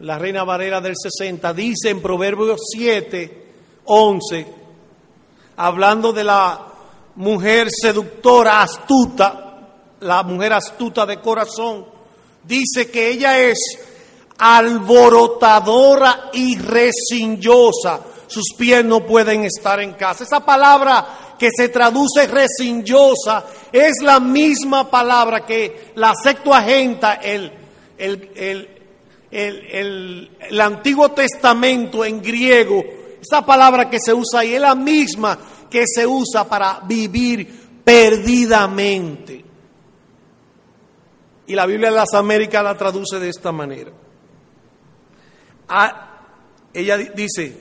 [0.00, 3.46] la Reina Varela del 60 dice en Proverbios 7,
[3.84, 4.46] 11,
[5.56, 6.66] hablando de la
[7.16, 9.68] mujer seductora, astuta,
[10.00, 11.86] la mujer astuta de corazón,
[12.44, 13.58] dice que ella es
[14.38, 18.00] alborotadora y resinyosa.
[18.26, 20.24] Sus pies no pueden estar en casa.
[20.24, 27.52] Esa palabra que se traduce resinyosa es la misma palabra que la Septuaginta, el,
[27.98, 28.79] el, el,
[29.30, 32.82] el, el Antiguo Testamento en griego,
[33.20, 35.38] esa palabra que se usa ahí es la misma
[35.68, 39.44] que se usa para vivir perdidamente.
[41.46, 43.90] Y la Biblia de las Américas la traduce de esta manera
[46.72, 47.56] ella dice,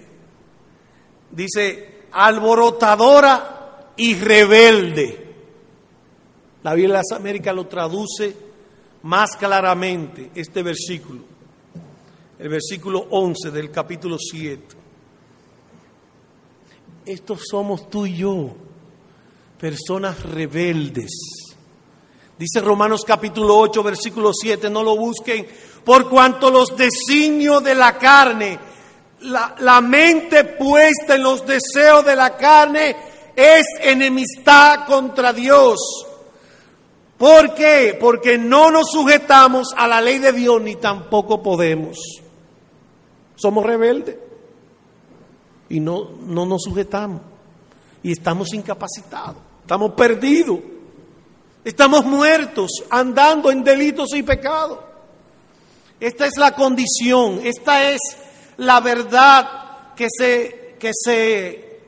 [1.31, 5.27] dice, alborotadora y rebelde.
[6.63, 8.35] La Biblia de las Américas lo traduce
[9.03, 11.21] más claramente este versículo,
[12.39, 14.63] el versículo 11 del capítulo 7.
[17.05, 18.55] Estos somos tú y yo,
[19.59, 21.11] personas rebeldes.
[22.37, 25.45] Dice Romanos capítulo 8, versículo 7, no lo busquen
[25.83, 28.57] por cuanto los designios de la carne,
[29.21, 32.95] la, mente puesta en los deseos de la carne
[33.35, 35.77] es enemistad contra Dios.
[37.17, 37.97] ¿Por qué?
[37.99, 41.97] Porque no nos sujetamos a la ley de Dios ni tampoco podemos.
[43.39, 44.17] Somos rebeldes
[45.69, 47.21] y no, no nos sujetamos
[48.03, 50.59] y estamos incapacitados, estamos perdidos,
[51.63, 54.79] estamos muertos andando en delitos y pecados.
[56.01, 57.99] Esta es la condición, esta es
[58.57, 61.79] la verdad que se, que se,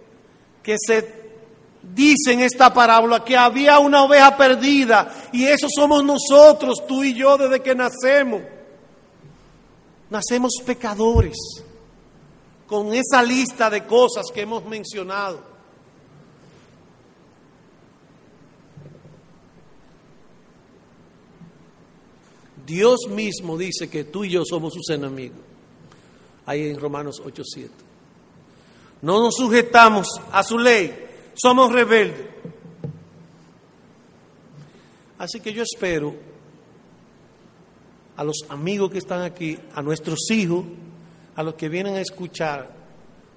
[0.63, 1.21] que se
[1.81, 7.13] dice en esta parábola, que había una oveja perdida y eso somos nosotros, tú y
[7.13, 8.41] yo, desde que nacemos.
[10.11, 11.37] Nacemos pecadores,
[12.67, 15.41] con esa lista de cosas que hemos mencionado.
[22.65, 25.39] Dios mismo dice que tú y yo somos sus enemigos.
[26.45, 27.69] Ahí en Romanos 8:7.
[29.01, 30.93] no nos sujetamos a su ley,
[31.33, 32.27] somos rebeldes.
[35.17, 36.30] Así que yo espero
[38.17, 40.65] a los amigos que están aquí, a nuestros hijos,
[41.35, 42.69] a los que vienen a escuchar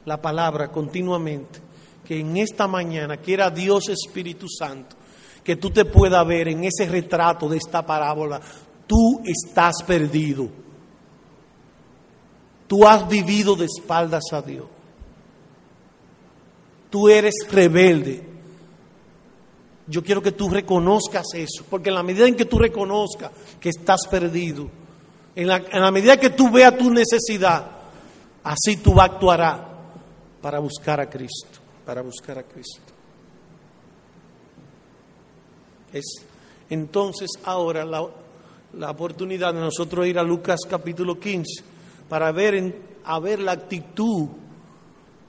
[0.04, 1.60] la palabra continuamente,
[2.04, 4.96] que en esta mañana quiera Dios Espíritu Santo,
[5.42, 8.40] que tú te puedas ver en ese retrato de esta parábola,
[8.86, 10.48] tú estás perdido.
[12.66, 14.66] Tú has vivido de espaldas a Dios.
[16.90, 18.33] Tú eres rebelde.
[19.86, 23.30] Yo quiero que tú reconozcas eso, porque en la medida en que tú reconozcas
[23.60, 24.68] que estás perdido,
[25.36, 27.70] en la, medida que tú veas tu necesidad,
[28.44, 29.60] así tú actuarás
[30.40, 32.80] para buscar a Cristo, para buscar a Cristo.
[35.92, 36.24] Es
[36.70, 41.62] entonces ahora la, oportunidad de nosotros ir a Lucas capítulo 15
[42.08, 42.74] para ver,
[43.04, 44.28] a ver la actitud,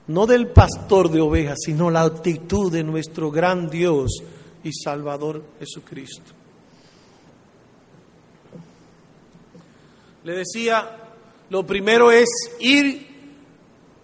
[0.08, 4.24] no del pastor de ovejas, sino la actitud de nuestro gran Dios
[4.66, 6.34] y Salvador Jesucristo.
[10.24, 10.98] Le decía,
[11.52, 12.28] lo primero es
[12.60, 13.16] ir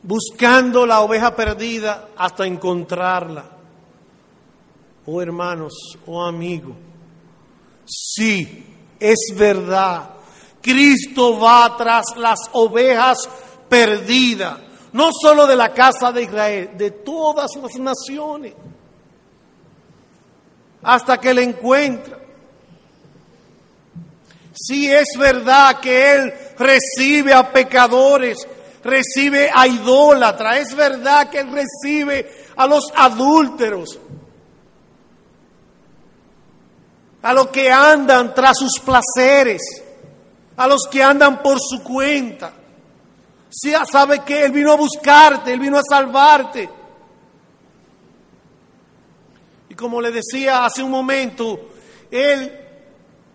[0.03, 3.57] buscando la oveja perdida hasta encontrarla.
[5.07, 5.73] Oh hermanos,
[6.05, 6.75] oh amigos,
[7.83, 8.63] sí,
[8.99, 10.11] es verdad.
[10.61, 13.17] Cristo va tras las ovejas
[13.67, 14.59] perdidas,
[14.93, 18.53] no solo de la casa de Israel, de todas las naciones,
[20.83, 22.17] hasta que le encuentra.
[24.53, 28.47] Si es verdad que Él recibe a pecadores,
[28.83, 33.99] recibe a idólatras, es verdad que Él recibe a los adúlteros,
[37.21, 39.61] a los que andan tras sus placeres,
[40.57, 42.53] a los que andan por su cuenta.
[43.49, 46.80] Si sabe que Él vino a buscarte, Él vino a salvarte.
[49.71, 51.69] Y como le decía hace un momento,
[52.11, 52.59] Él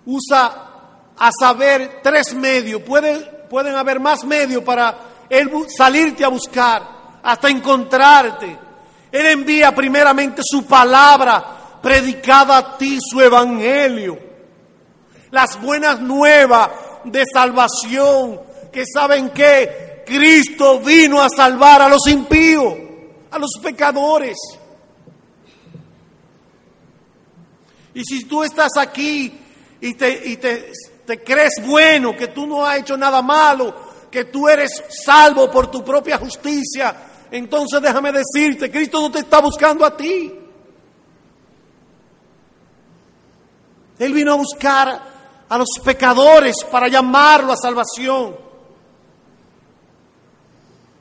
[0.05, 0.69] usa
[1.17, 2.83] a saber tres medios.
[2.83, 4.99] Pueden, pueden haber más medios para
[5.31, 6.83] Él salirte a buscar,
[7.23, 8.55] hasta encontrarte.
[9.11, 14.19] Él envía primeramente su palabra predicada a ti, su evangelio.
[15.31, 16.69] Las buenas nuevas
[17.05, 22.75] de salvación, que saben que Cristo vino a salvar a los impíos,
[23.31, 24.37] a los pecadores.
[27.97, 29.33] Y si tú estás aquí
[29.81, 30.71] y te, y te
[31.07, 33.75] te crees bueno, que tú no has hecho nada malo,
[34.11, 36.95] que tú eres salvo por tu propia justicia,
[37.31, 40.33] entonces déjame decirte, Cristo no te está buscando a ti.
[43.99, 45.03] Él vino a buscar
[45.49, 48.46] a los pecadores para llamarlo a salvación.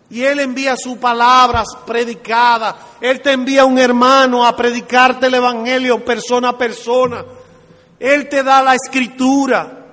[0.10, 2.76] Y Él envía sus palabras predicadas.
[3.02, 7.26] Él te envía un hermano a predicarte el Evangelio persona a persona.
[8.00, 9.86] Él te da la escritura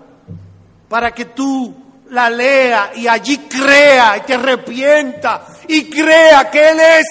[0.88, 1.74] para que tú
[2.10, 7.06] la lea y allí crea y te arrepienta y crea que Él es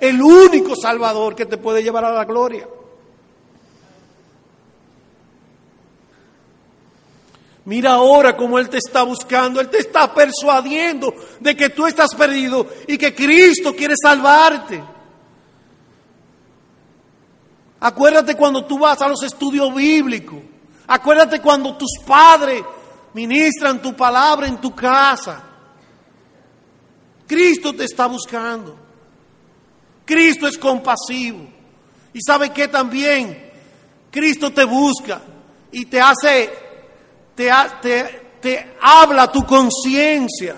[0.00, 2.66] el único Salvador que te puede llevar a la gloria.
[7.66, 12.14] Mira ahora cómo Él te está buscando, Él te está persuadiendo de que tú estás
[12.14, 14.82] perdido y que Cristo quiere salvarte.
[17.80, 20.38] Acuérdate cuando tú vas a los estudios bíblicos,
[20.86, 22.62] acuérdate cuando tus padres
[23.12, 25.42] ministran tu palabra en tu casa.
[27.26, 28.76] Cristo te está buscando.
[30.04, 31.48] Cristo es compasivo.
[32.12, 33.52] Y sabe que también
[34.10, 35.20] Cristo te busca
[35.72, 36.50] y te hace,
[37.36, 40.56] te, te, te habla tu conciencia.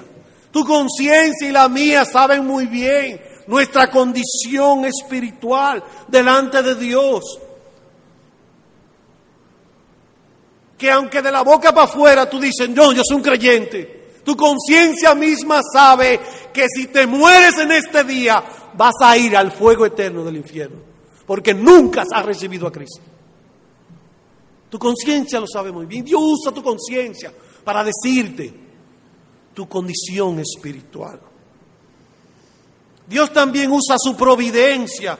[0.50, 7.40] Tu conciencia y la mía saben muy bien nuestra condición espiritual delante de Dios.
[10.78, 14.36] que aunque de la boca para afuera tú dices, no, yo soy un creyente, tu
[14.36, 16.20] conciencia misma sabe
[16.52, 18.42] que si te mueres en este día
[18.74, 20.78] vas a ir al fuego eterno del infierno,
[21.26, 23.02] porque nunca has recibido a Cristo.
[24.68, 26.04] Tu conciencia lo sabe muy bien.
[26.04, 27.32] Dios usa tu conciencia
[27.64, 28.52] para decirte
[29.54, 31.20] tu condición espiritual.
[33.06, 35.18] Dios también usa su providencia.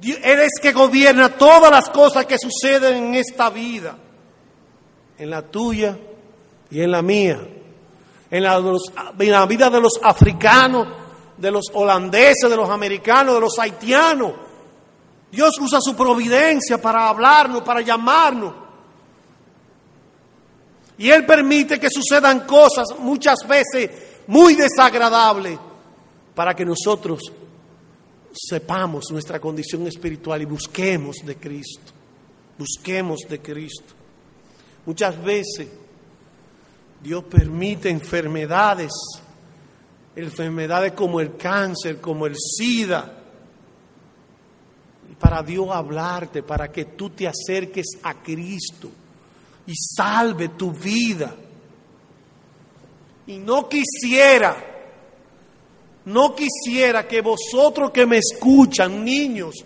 [0.00, 3.98] Él es que gobierna todas las cosas que suceden en esta vida
[5.18, 5.98] en la tuya
[6.70, 7.40] y en la mía,
[8.30, 10.86] en la, vida de los africanos,
[11.36, 14.32] de los holandeses, de los americanos, de los haitianos.
[15.30, 18.67] Dios usa su providencia para hablarnos, para llamarnos.
[20.98, 23.90] Y Él permite que sucedan cosas muchas veces
[24.26, 25.58] muy desagradables
[26.34, 27.20] para que nosotros
[28.32, 31.92] sepamos nuestra condición espiritual y busquemos de Cristo.
[32.58, 33.94] Busquemos de Cristo.
[34.86, 35.68] Muchas veces
[37.00, 38.90] Dios permite enfermedades,
[40.16, 43.14] enfermedades como el cáncer, como el SIDA,
[45.20, 48.90] para Dios hablarte, para que tú te acerques a Cristo
[49.68, 51.34] y salve tu vida.
[53.26, 54.56] Y no quisiera,
[56.06, 59.56] no quisiera que vosotros que me escuchan, niños,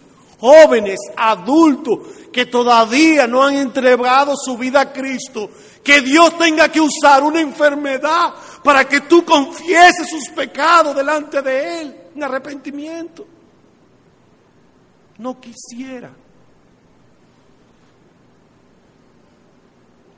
[0.41, 2.01] jóvenes, adultos,
[2.33, 5.49] que todavía no han entregado su vida a Cristo,
[5.85, 8.35] que Dios tenga que usar una enfermedad
[8.65, 13.25] para que tú confieses sus pecados delante de Él, en arrepentimiento.
[15.19, 16.13] No quisiera.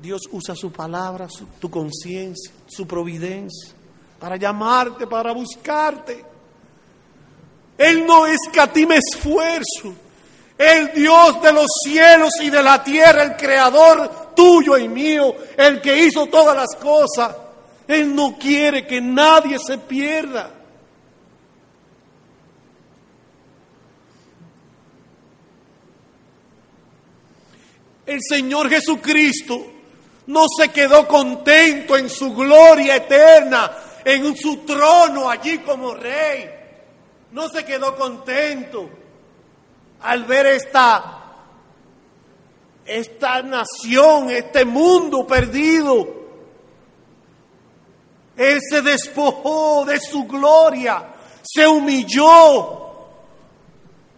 [0.05, 1.27] Dios usa su palabra,
[1.59, 3.73] tu conciencia, su providencia,
[4.21, 6.23] para llamarte, para buscarte.
[7.79, 9.95] Él no escatima esfuerzo.
[10.59, 15.81] El Dios de los cielos y de la tierra, el creador tuyo y mío, el
[15.81, 17.35] que hizo todas las cosas.
[17.89, 20.51] Él no quiere que nadie se pierda.
[28.05, 29.74] El Señor Jesucristo
[30.27, 33.70] no se quedó contento en su gloria eterna,
[34.05, 36.51] en su trono allí como rey.
[37.33, 38.89] No se quedó contento
[40.01, 41.20] al ver esta
[42.87, 46.07] esta nación, este mundo perdido.
[48.37, 52.83] Él se despojó de su gloria, se humilló.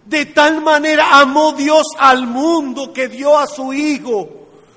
[0.04, 4.36] De tal manera amó Dios al mundo que dio a su Hijo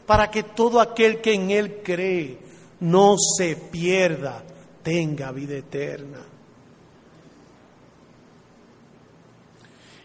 [0.09, 2.35] para que todo aquel que en Él cree
[2.79, 4.41] no se pierda,
[4.81, 6.17] tenga vida eterna.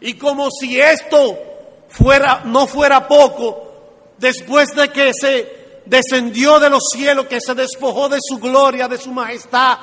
[0.03, 1.39] Y como si esto
[1.89, 8.11] fuera, no fuera poco, después de que se descendió de los cielos, que se despojó
[8.11, 9.79] de su gloria, de su majestad,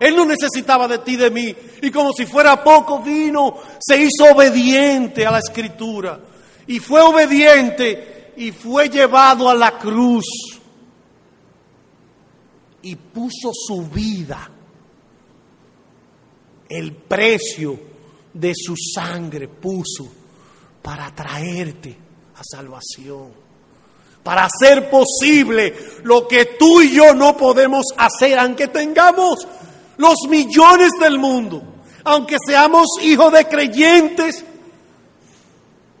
[0.00, 1.54] Él no necesitaba de ti, de mí.
[1.80, 6.18] Y como si fuera poco, vino, se hizo obediente a la escritura.
[6.66, 10.24] Y fue obediente y fue llevado a la cruz
[12.82, 14.50] y puso su vida,
[16.68, 17.78] el precio
[18.32, 20.08] de su sangre puso
[20.82, 21.96] para traerte
[22.36, 23.32] a salvación,
[24.22, 25.74] para hacer posible
[26.04, 29.46] lo que tú y yo no podemos hacer, aunque tengamos
[29.96, 31.62] los millones del mundo,
[32.04, 34.44] aunque seamos hijos de creyentes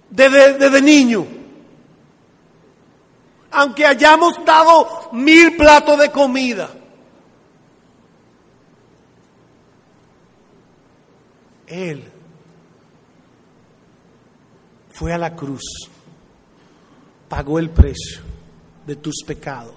[0.08, 1.39] desde, desde niño
[3.50, 6.70] aunque hayamos dado mil platos de comida.
[11.66, 12.04] Él
[14.90, 15.62] fue a la cruz,
[17.28, 18.22] pagó el precio
[18.86, 19.74] de tus pecados.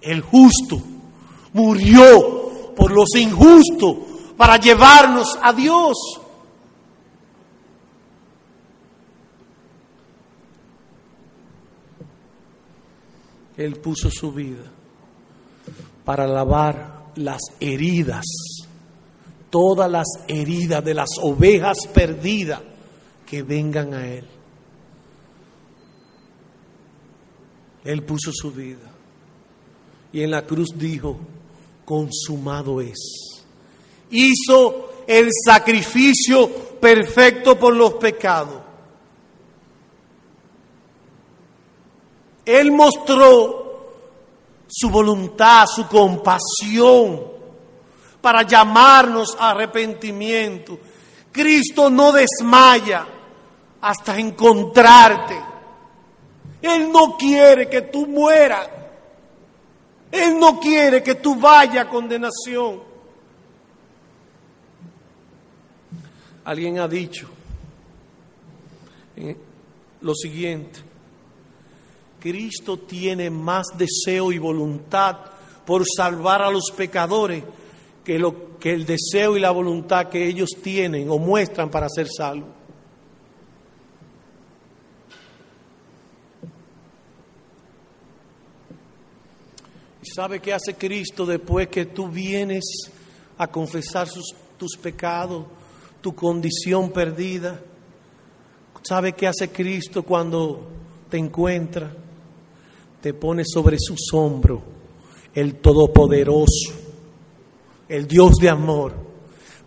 [0.00, 0.82] El justo
[1.52, 3.96] murió por los injustos
[4.36, 5.96] para llevarnos a Dios.
[13.56, 14.64] Él puso su vida
[16.04, 18.24] para lavar las heridas,
[19.50, 22.60] todas las heridas de las ovejas perdidas
[23.24, 24.24] que vengan a Él.
[27.84, 28.90] Él puso su vida
[30.12, 31.18] y en la cruz dijo,
[31.84, 32.98] consumado es.
[34.10, 36.48] Hizo el sacrificio
[36.80, 38.62] perfecto por los pecados.
[42.46, 43.66] Él mostró
[44.68, 47.20] su voluntad, su compasión
[48.20, 50.78] para llamarnos a arrepentimiento.
[51.32, 53.06] Cristo no desmaya
[53.80, 55.36] hasta encontrarte.
[56.62, 58.68] Él no quiere que tú mueras.
[60.10, 62.80] Él no quiere que tú vayas a condenación.
[66.44, 67.28] Alguien ha dicho
[70.00, 70.80] lo siguiente.
[72.26, 75.16] Cristo tiene más deseo y voluntad
[75.64, 77.44] por salvar a los pecadores
[78.04, 82.08] que, lo, que el deseo y la voluntad que ellos tienen o muestran para ser
[82.08, 82.48] salvos.
[90.02, 92.64] ¿Y sabe qué hace Cristo después que tú vienes
[93.38, 94.08] a confesar
[94.56, 95.46] tus pecados,
[96.00, 97.60] tu condición perdida?
[98.82, 100.66] ¿Sabe qué hace Cristo cuando
[101.08, 101.92] te encuentra?
[103.00, 104.60] Te pone sobre sus hombros
[105.34, 106.72] el Todopoderoso,
[107.88, 108.94] el Dios de amor,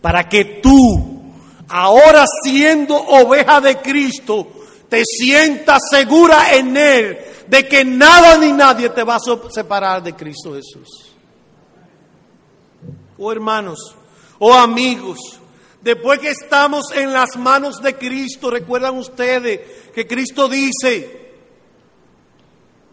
[0.00, 1.20] para que tú
[1.68, 4.48] ahora siendo oveja de Cristo,
[4.88, 10.14] te sientas segura en Él de que nada ni nadie te va a separar de
[10.14, 11.12] Cristo Jesús.
[13.16, 13.94] Oh hermanos,
[14.40, 15.18] oh amigos,
[15.80, 19.60] después que estamos en las manos de Cristo, recuerdan ustedes
[19.94, 21.19] que Cristo dice,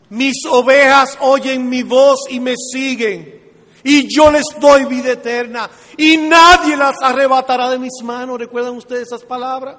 [0.09, 3.37] mis ovejas oyen mi voz y me siguen
[3.83, 8.37] y yo les doy vida eterna y nadie las arrebatará de mis manos.
[8.37, 9.77] ¿Recuerdan ustedes esas palabras?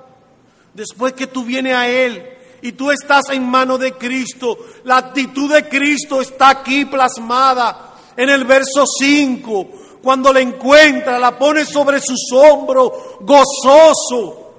[0.73, 2.27] Después que tú vienes a Él
[2.63, 8.31] y tú estás en mano de Cristo, la actitud de Cristo está aquí plasmada en
[8.31, 9.69] el verso 5.
[10.03, 14.55] Cuando la encuentra, la pone sobre sus hombros, gozoso,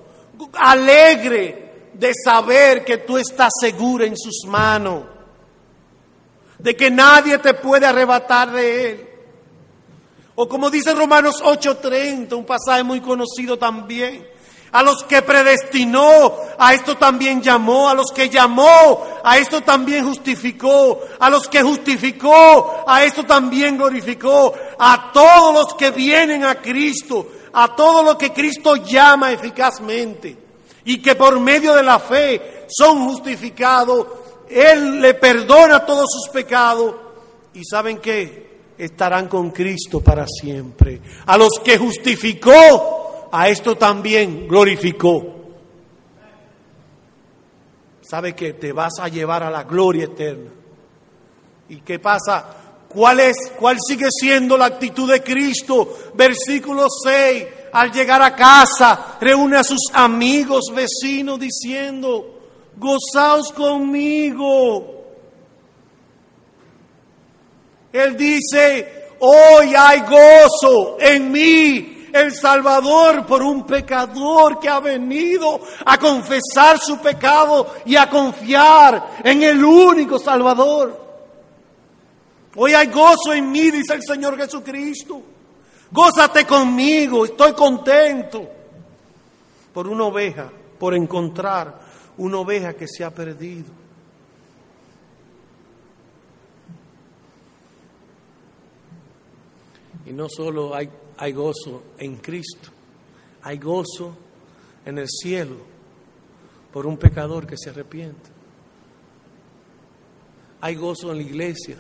[0.53, 5.05] alegre de saber que tú estás segura en sus manos,
[6.59, 9.09] de que nadie te puede arrebatar de Él.
[10.35, 14.25] O como dice Romanos 8:30, un pasaje muy conocido también.
[14.71, 17.89] A los que predestinó, a esto también llamó.
[17.89, 21.01] A los que llamó, a esto también justificó.
[21.19, 24.53] A los que justificó, a esto también glorificó.
[24.77, 30.37] A todos los que vienen a Cristo, a todo lo que Cristo llama eficazmente.
[30.85, 34.05] Y que por medio de la fe son justificados.
[34.49, 36.95] Él le perdona todos sus pecados.
[37.53, 38.49] ¿Y saben qué?
[38.79, 41.01] estarán con Cristo para siempre.
[41.25, 45.35] A los que justificó, a esto también glorificó.
[48.01, 50.49] ¿Sabe que te vas a llevar a la gloria eterna?
[51.67, 52.55] ¿Y qué pasa?
[52.87, 55.95] ¿Cuál es cuál sigue siendo la actitud de Cristo?
[56.15, 57.45] Versículo 6.
[57.71, 62.38] Al llegar a casa, reúne a sus amigos, vecinos diciendo,
[62.79, 64.99] "Gozaos conmigo."
[67.91, 75.59] Él dice, hoy hay gozo en mí, el Salvador, por un pecador que ha venido
[75.85, 81.09] a confesar su pecado y a confiar en el único Salvador.
[82.55, 85.21] Hoy hay gozo en mí, dice el Señor Jesucristo.
[85.91, 88.47] Gózate conmigo, estoy contento
[89.73, 91.88] por una oveja, por encontrar
[92.19, 93.71] una oveja que se ha perdido.
[100.05, 102.69] Y no solo hay, hay gozo en Cristo,
[103.41, 104.15] hay gozo
[104.85, 105.55] en el cielo
[106.73, 108.29] por un pecador que se arrepiente.
[110.61, 111.77] Hay gozo en la iglesia,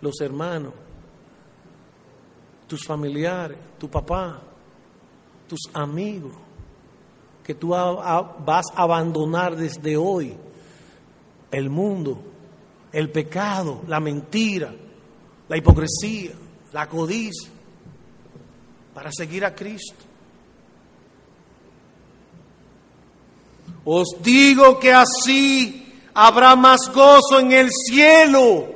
[0.00, 0.72] los hermanos,
[2.68, 4.40] tus familiares, tu papá,
[5.48, 6.32] tus amigos,
[7.44, 10.34] que tú vas a abandonar desde hoy
[11.50, 12.18] el mundo,
[12.92, 14.72] el pecado, la mentira,
[15.48, 16.32] la hipocresía,
[16.72, 17.50] la codicia,
[18.94, 20.04] para seguir a Cristo.
[23.84, 28.68] Os digo que así habrá más gozo en el cielo.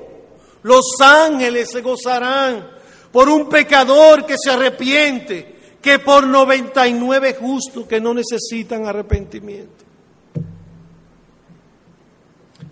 [0.62, 2.68] Los ángeles se gozarán
[3.12, 5.55] por un pecador que se arrepiente
[5.86, 9.84] que por 99 justos que no necesitan arrepentimiento.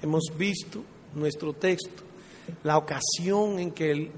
[0.03, 0.83] Hemos visto
[1.15, 2.03] nuestro texto,
[2.65, 4.11] la ocasión en que el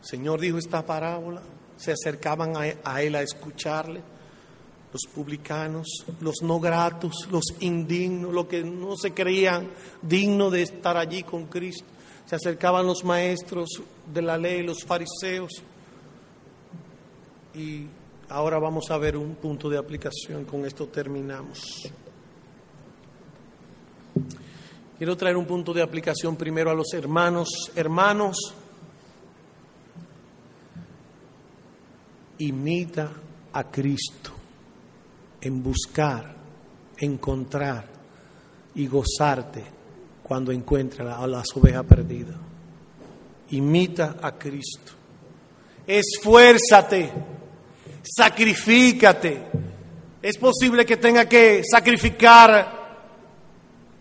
[0.00, 1.42] Señor dijo esta parábola,
[1.76, 4.02] se acercaban a, él a escucharle,
[4.92, 5.86] los publicanos,
[6.20, 9.68] los no gratos, los indignos, los que no se creían
[10.02, 11.86] dignos de estar allí con Cristo.
[12.26, 13.68] Se acercaban los maestros
[14.12, 15.52] de la ley, los fariseos.
[17.54, 17.86] Y
[18.28, 21.90] ahora vamos a ver un punto de aplicación, con esto terminamos.
[24.98, 27.48] Quiero traer un punto de aplicación primero a los hermanos.
[27.76, 28.36] Hermanos,
[32.38, 33.10] imita
[33.52, 34.32] a Cristo
[35.40, 36.34] en buscar,
[36.98, 37.86] encontrar
[38.74, 39.64] y gozarte
[40.22, 42.36] cuando encuentre a las ovejas perdidas.
[43.50, 44.92] Imita a Cristo.
[45.86, 47.12] Esfuérzate,
[48.02, 49.42] sacrifícate.
[50.20, 52.78] Es posible que tenga que sacrificar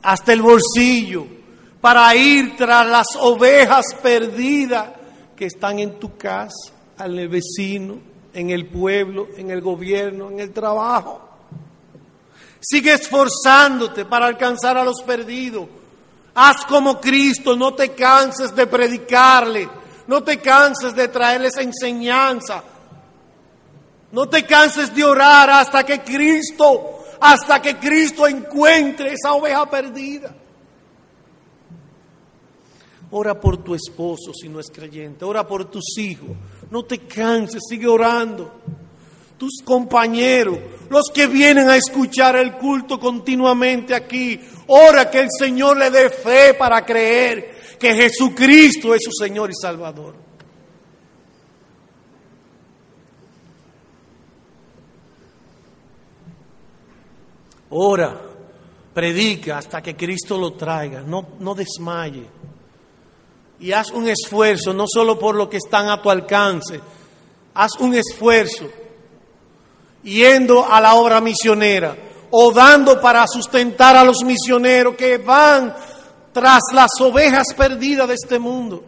[0.01, 1.25] hasta el bolsillo
[1.81, 4.89] para ir tras las ovejas perdidas
[5.35, 7.99] que están en tu casa, al vecino,
[8.33, 11.21] en el pueblo, en el gobierno, en el trabajo.
[12.59, 15.67] Sigue esforzándote para alcanzar a los perdidos.
[16.33, 19.69] Haz como Cristo, no te canses de predicarle,
[20.07, 22.63] no te canses de traerles enseñanza,
[24.11, 30.35] no te canses de orar hasta que Cristo, hasta que Cristo encuentre esa oveja perdida.
[33.11, 36.29] Ora por tu esposo si no es creyente, ora por tus hijos,
[36.69, 38.53] no te canses, sigue orando.
[39.37, 40.57] tus compañeros,
[40.89, 44.39] los que vienen a escuchar el culto continuamente aquí.
[44.67, 49.53] Ora que el Señor le dé fe para creer que Jesucristo es su Señor y
[49.53, 50.26] Salvador.
[57.69, 58.19] Ora,
[58.93, 62.25] predica hasta que Cristo lo traiga, no, no desmaye.
[63.59, 66.79] Y haz un esfuerzo, no solo por lo que están a tu alcance,
[67.53, 68.65] haz un esfuerzo
[70.03, 71.95] yendo a la obra misionera
[72.31, 75.75] o dando para sustentar a los misioneros que van
[76.31, 78.83] tras las ovejas perdidas de este mundo.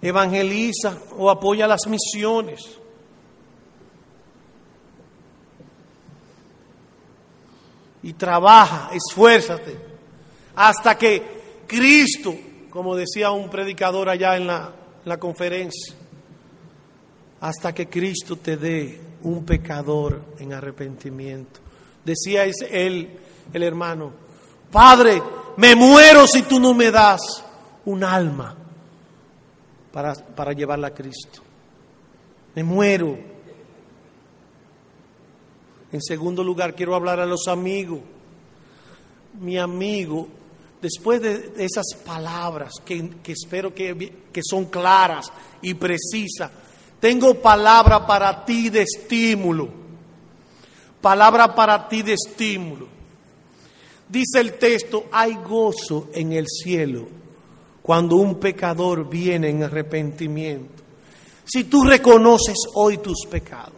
[0.00, 2.78] Evangeliza o apoya las misiones.
[8.06, 9.76] Y trabaja, esfuérzate,
[10.54, 12.32] hasta que Cristo,
[12.70, 15.92] como decía un predicador allá en la, conferencia,
[17.40, 21.58] hasta que Cristo te dé un pecador en arrepentimiento.
[22.04, 23.18] Decía él,
[23.52, 24.12] el hermano,
[24.70, 25.20] Padre,
[25.56, 27.42] me muero si tú no me das
[27.86, 28.54] un alma
[29.90, 31.40] para, para llevarla a Cristo.
[32.54, 33.35] Me muero.
[35.92, 38.00] En segundo lugar, quiero hablar a los amigos.
[39.40, 40.28] Mi amigo,
[40.80, 45.32] después de esas palabras que, espero que, que son claras
[45.62, 46.50] y precisas,
[47.00, 49.68] tengo palabra para ti de estímulo.
[51.00, 52.88] Palabra para ti de estímulo.
[54.08, 57.08] Dice el texto, hay gozo en el cielo
[57.82, 60.82] cuando un pecador viene en arrepentimiento.
[61.44, 63.75] Si tú reconoces hoy tus pecados,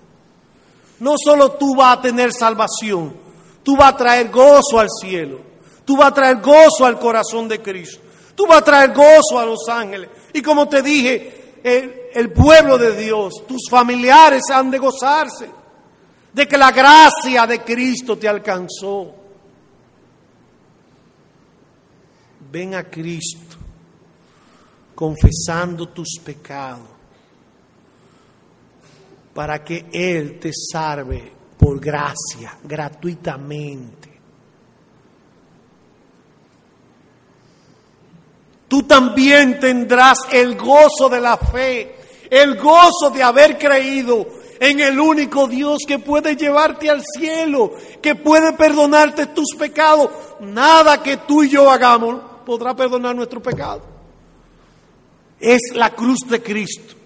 [1.00, 3.14] no solo tú vas a tener salvación,
[3.62, 5.40] tú vas a traer gozo al cielo,
[5.84, 8.00] tú vas a traer gozo al corazón de Cristo,
[8.34, 10.08] tú vas a traer gozo a los ángeles.
[10.32, 15.50] Y como te dije, el, pueblo de Dios, tus familiares han de gozarse
[16.32, 19.14] de que la gracia de Cristo te alcanzó.
[22.50, 23.56] Ven a Cristo
[24.94, 26.97] confesando tus pecados
[29.38, 34.08] para que Él te salve por gracia, gratuitamente.
[38.66, 41.94] tú también tendrás el gozo de la fe,
[42.28, 44.26] el gozo de haber creído
[44.58, 50.10] en el único Dios que puede llevarte al cielo, que puede perdonarte tus pecados.
[50.40, 53.82] Nada que tú y yo hagamos podrá perdonar nuestro pecado.
[55.38, 56.96] Es la cruz de Cristo,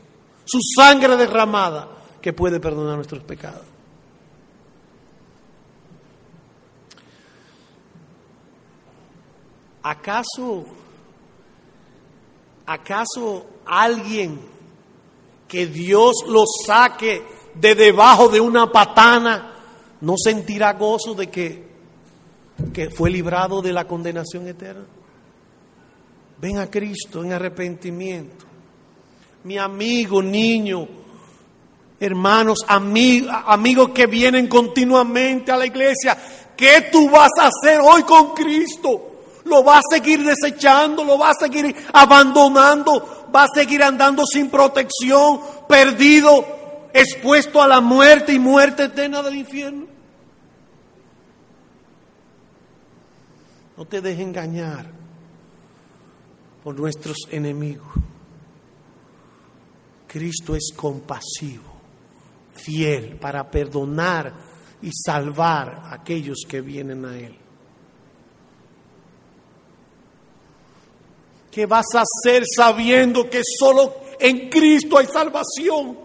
[0.47, 3.67] su sangre derramada, que puede perdonar nuestros pecados.
[9.83, 10.65] ¿Acaso
[12.67, 14.41] ¿Acaso alguien
[15.49, 17.23] que Dios lo saque
[17.55, 19.53] de debajo de una patana
[20.01, 21.67] no sentirá gozo de que,
[22.73, 24.87] que fue librado de la condenación eterna?
[26.41, 28.47] Ven a Cristo en arrepentimiento.
[29.45, 30.89] Mi amigo, niño,
[32.05, 36.17] hermanos, amigos, que vienen continuamente a la iglesia,
[36.57, 39.09] ¿qué tú vas a hacer hoy con Cristo?
[39.45, 44.49] lo va a seguir desechando, lo va a seguir abandonando, va a seguir andando sin
[44.51, 49.87] protección, perdido, expuesto a la muerte y muerte eterna del infierno.
[53.77, 54.87] No te dejes engañar
[56.63, 57.89] por nuestros enemigos.
[60.07, 61.72] Cristo es compasivo,
[62.65, 64.33] fiel para perdonar
[64.83, 67.37] y salvar a aquellos que vienen a Él.
[71.51, 75.99] ¿Qué vas a hacer sabiendo que solo en Cristo hay salvación?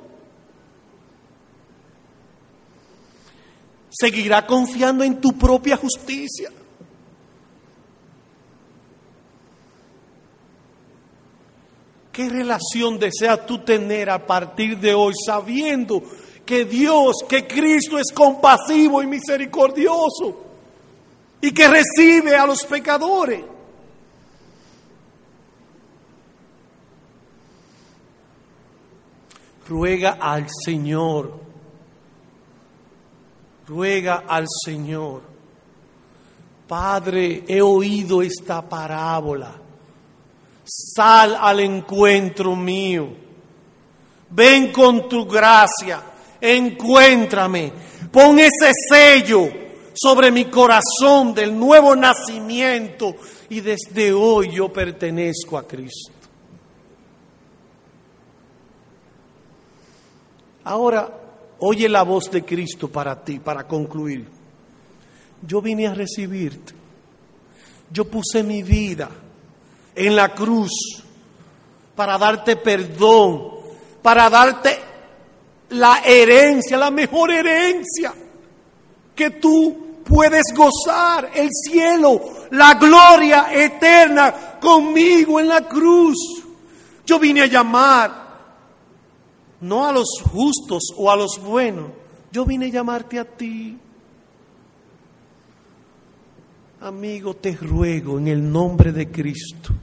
[3.89, 6.51] Seguirá confiando en tu propia justicia.
[12.11, 16.03] ¿Qué relación deseas tú tener a partir de hoy sabiendo
[16.47, 20.45] que Dios, que Cristo es compasivo y misericordioso
[21.39, 23.43] y que recibe a los pecadores?
[29.67, 31.39] ruega al Señor,
[33.67, 35.21] ruega al Señor.
[36.67, 39.53] Padre, he oído esta parábola.
[40.65, 43.07] Sal al encuentro mío.
[44.29, 46.01] Ven con tu gracia.
[46.39, 47.71] Encuéntrame.
[48.11, 49.49] Pon ese sello
[49.93, 53.15] sobre mi corazón del nuevo nacimiento
[53.49, 56.11] y desde hoy yo pertenezco a Cristo.
[60.63, 61.09] Ahora,
[61.59, 64.27] oye la voz de Cristo para ti, para concluir.
[65.41, 66.73] Yo vine a recibirte.
[67.89, 69.09] Yo puse mi vida
[69.95, 70.71] en la cruz
[71.95, 73.51] para darte perdón,
[74.01, 74.77] para darte
[75.69, 78.13] la herencia, la mejor herencia
[79.15, 86.17] que tú puedes gozar, el cielo, la gloria eterna conmigo en la cruz.
[87.05, 88.27] Yo vine a llamar
[89.61, 91.91] no a los justos o a los buenos,
[92.31, 93.77] yo vine a llamarte a ti.
[96.79, 99.73] Amigo, te ruego en el nombre de Cristo,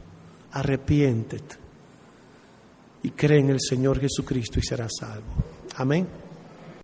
[0.52, 1.56] arrepiéntete
[3.02, 5.53] y cree en el Señor Jesucristo y serás salvo.
[5.76, 6.06] Amém?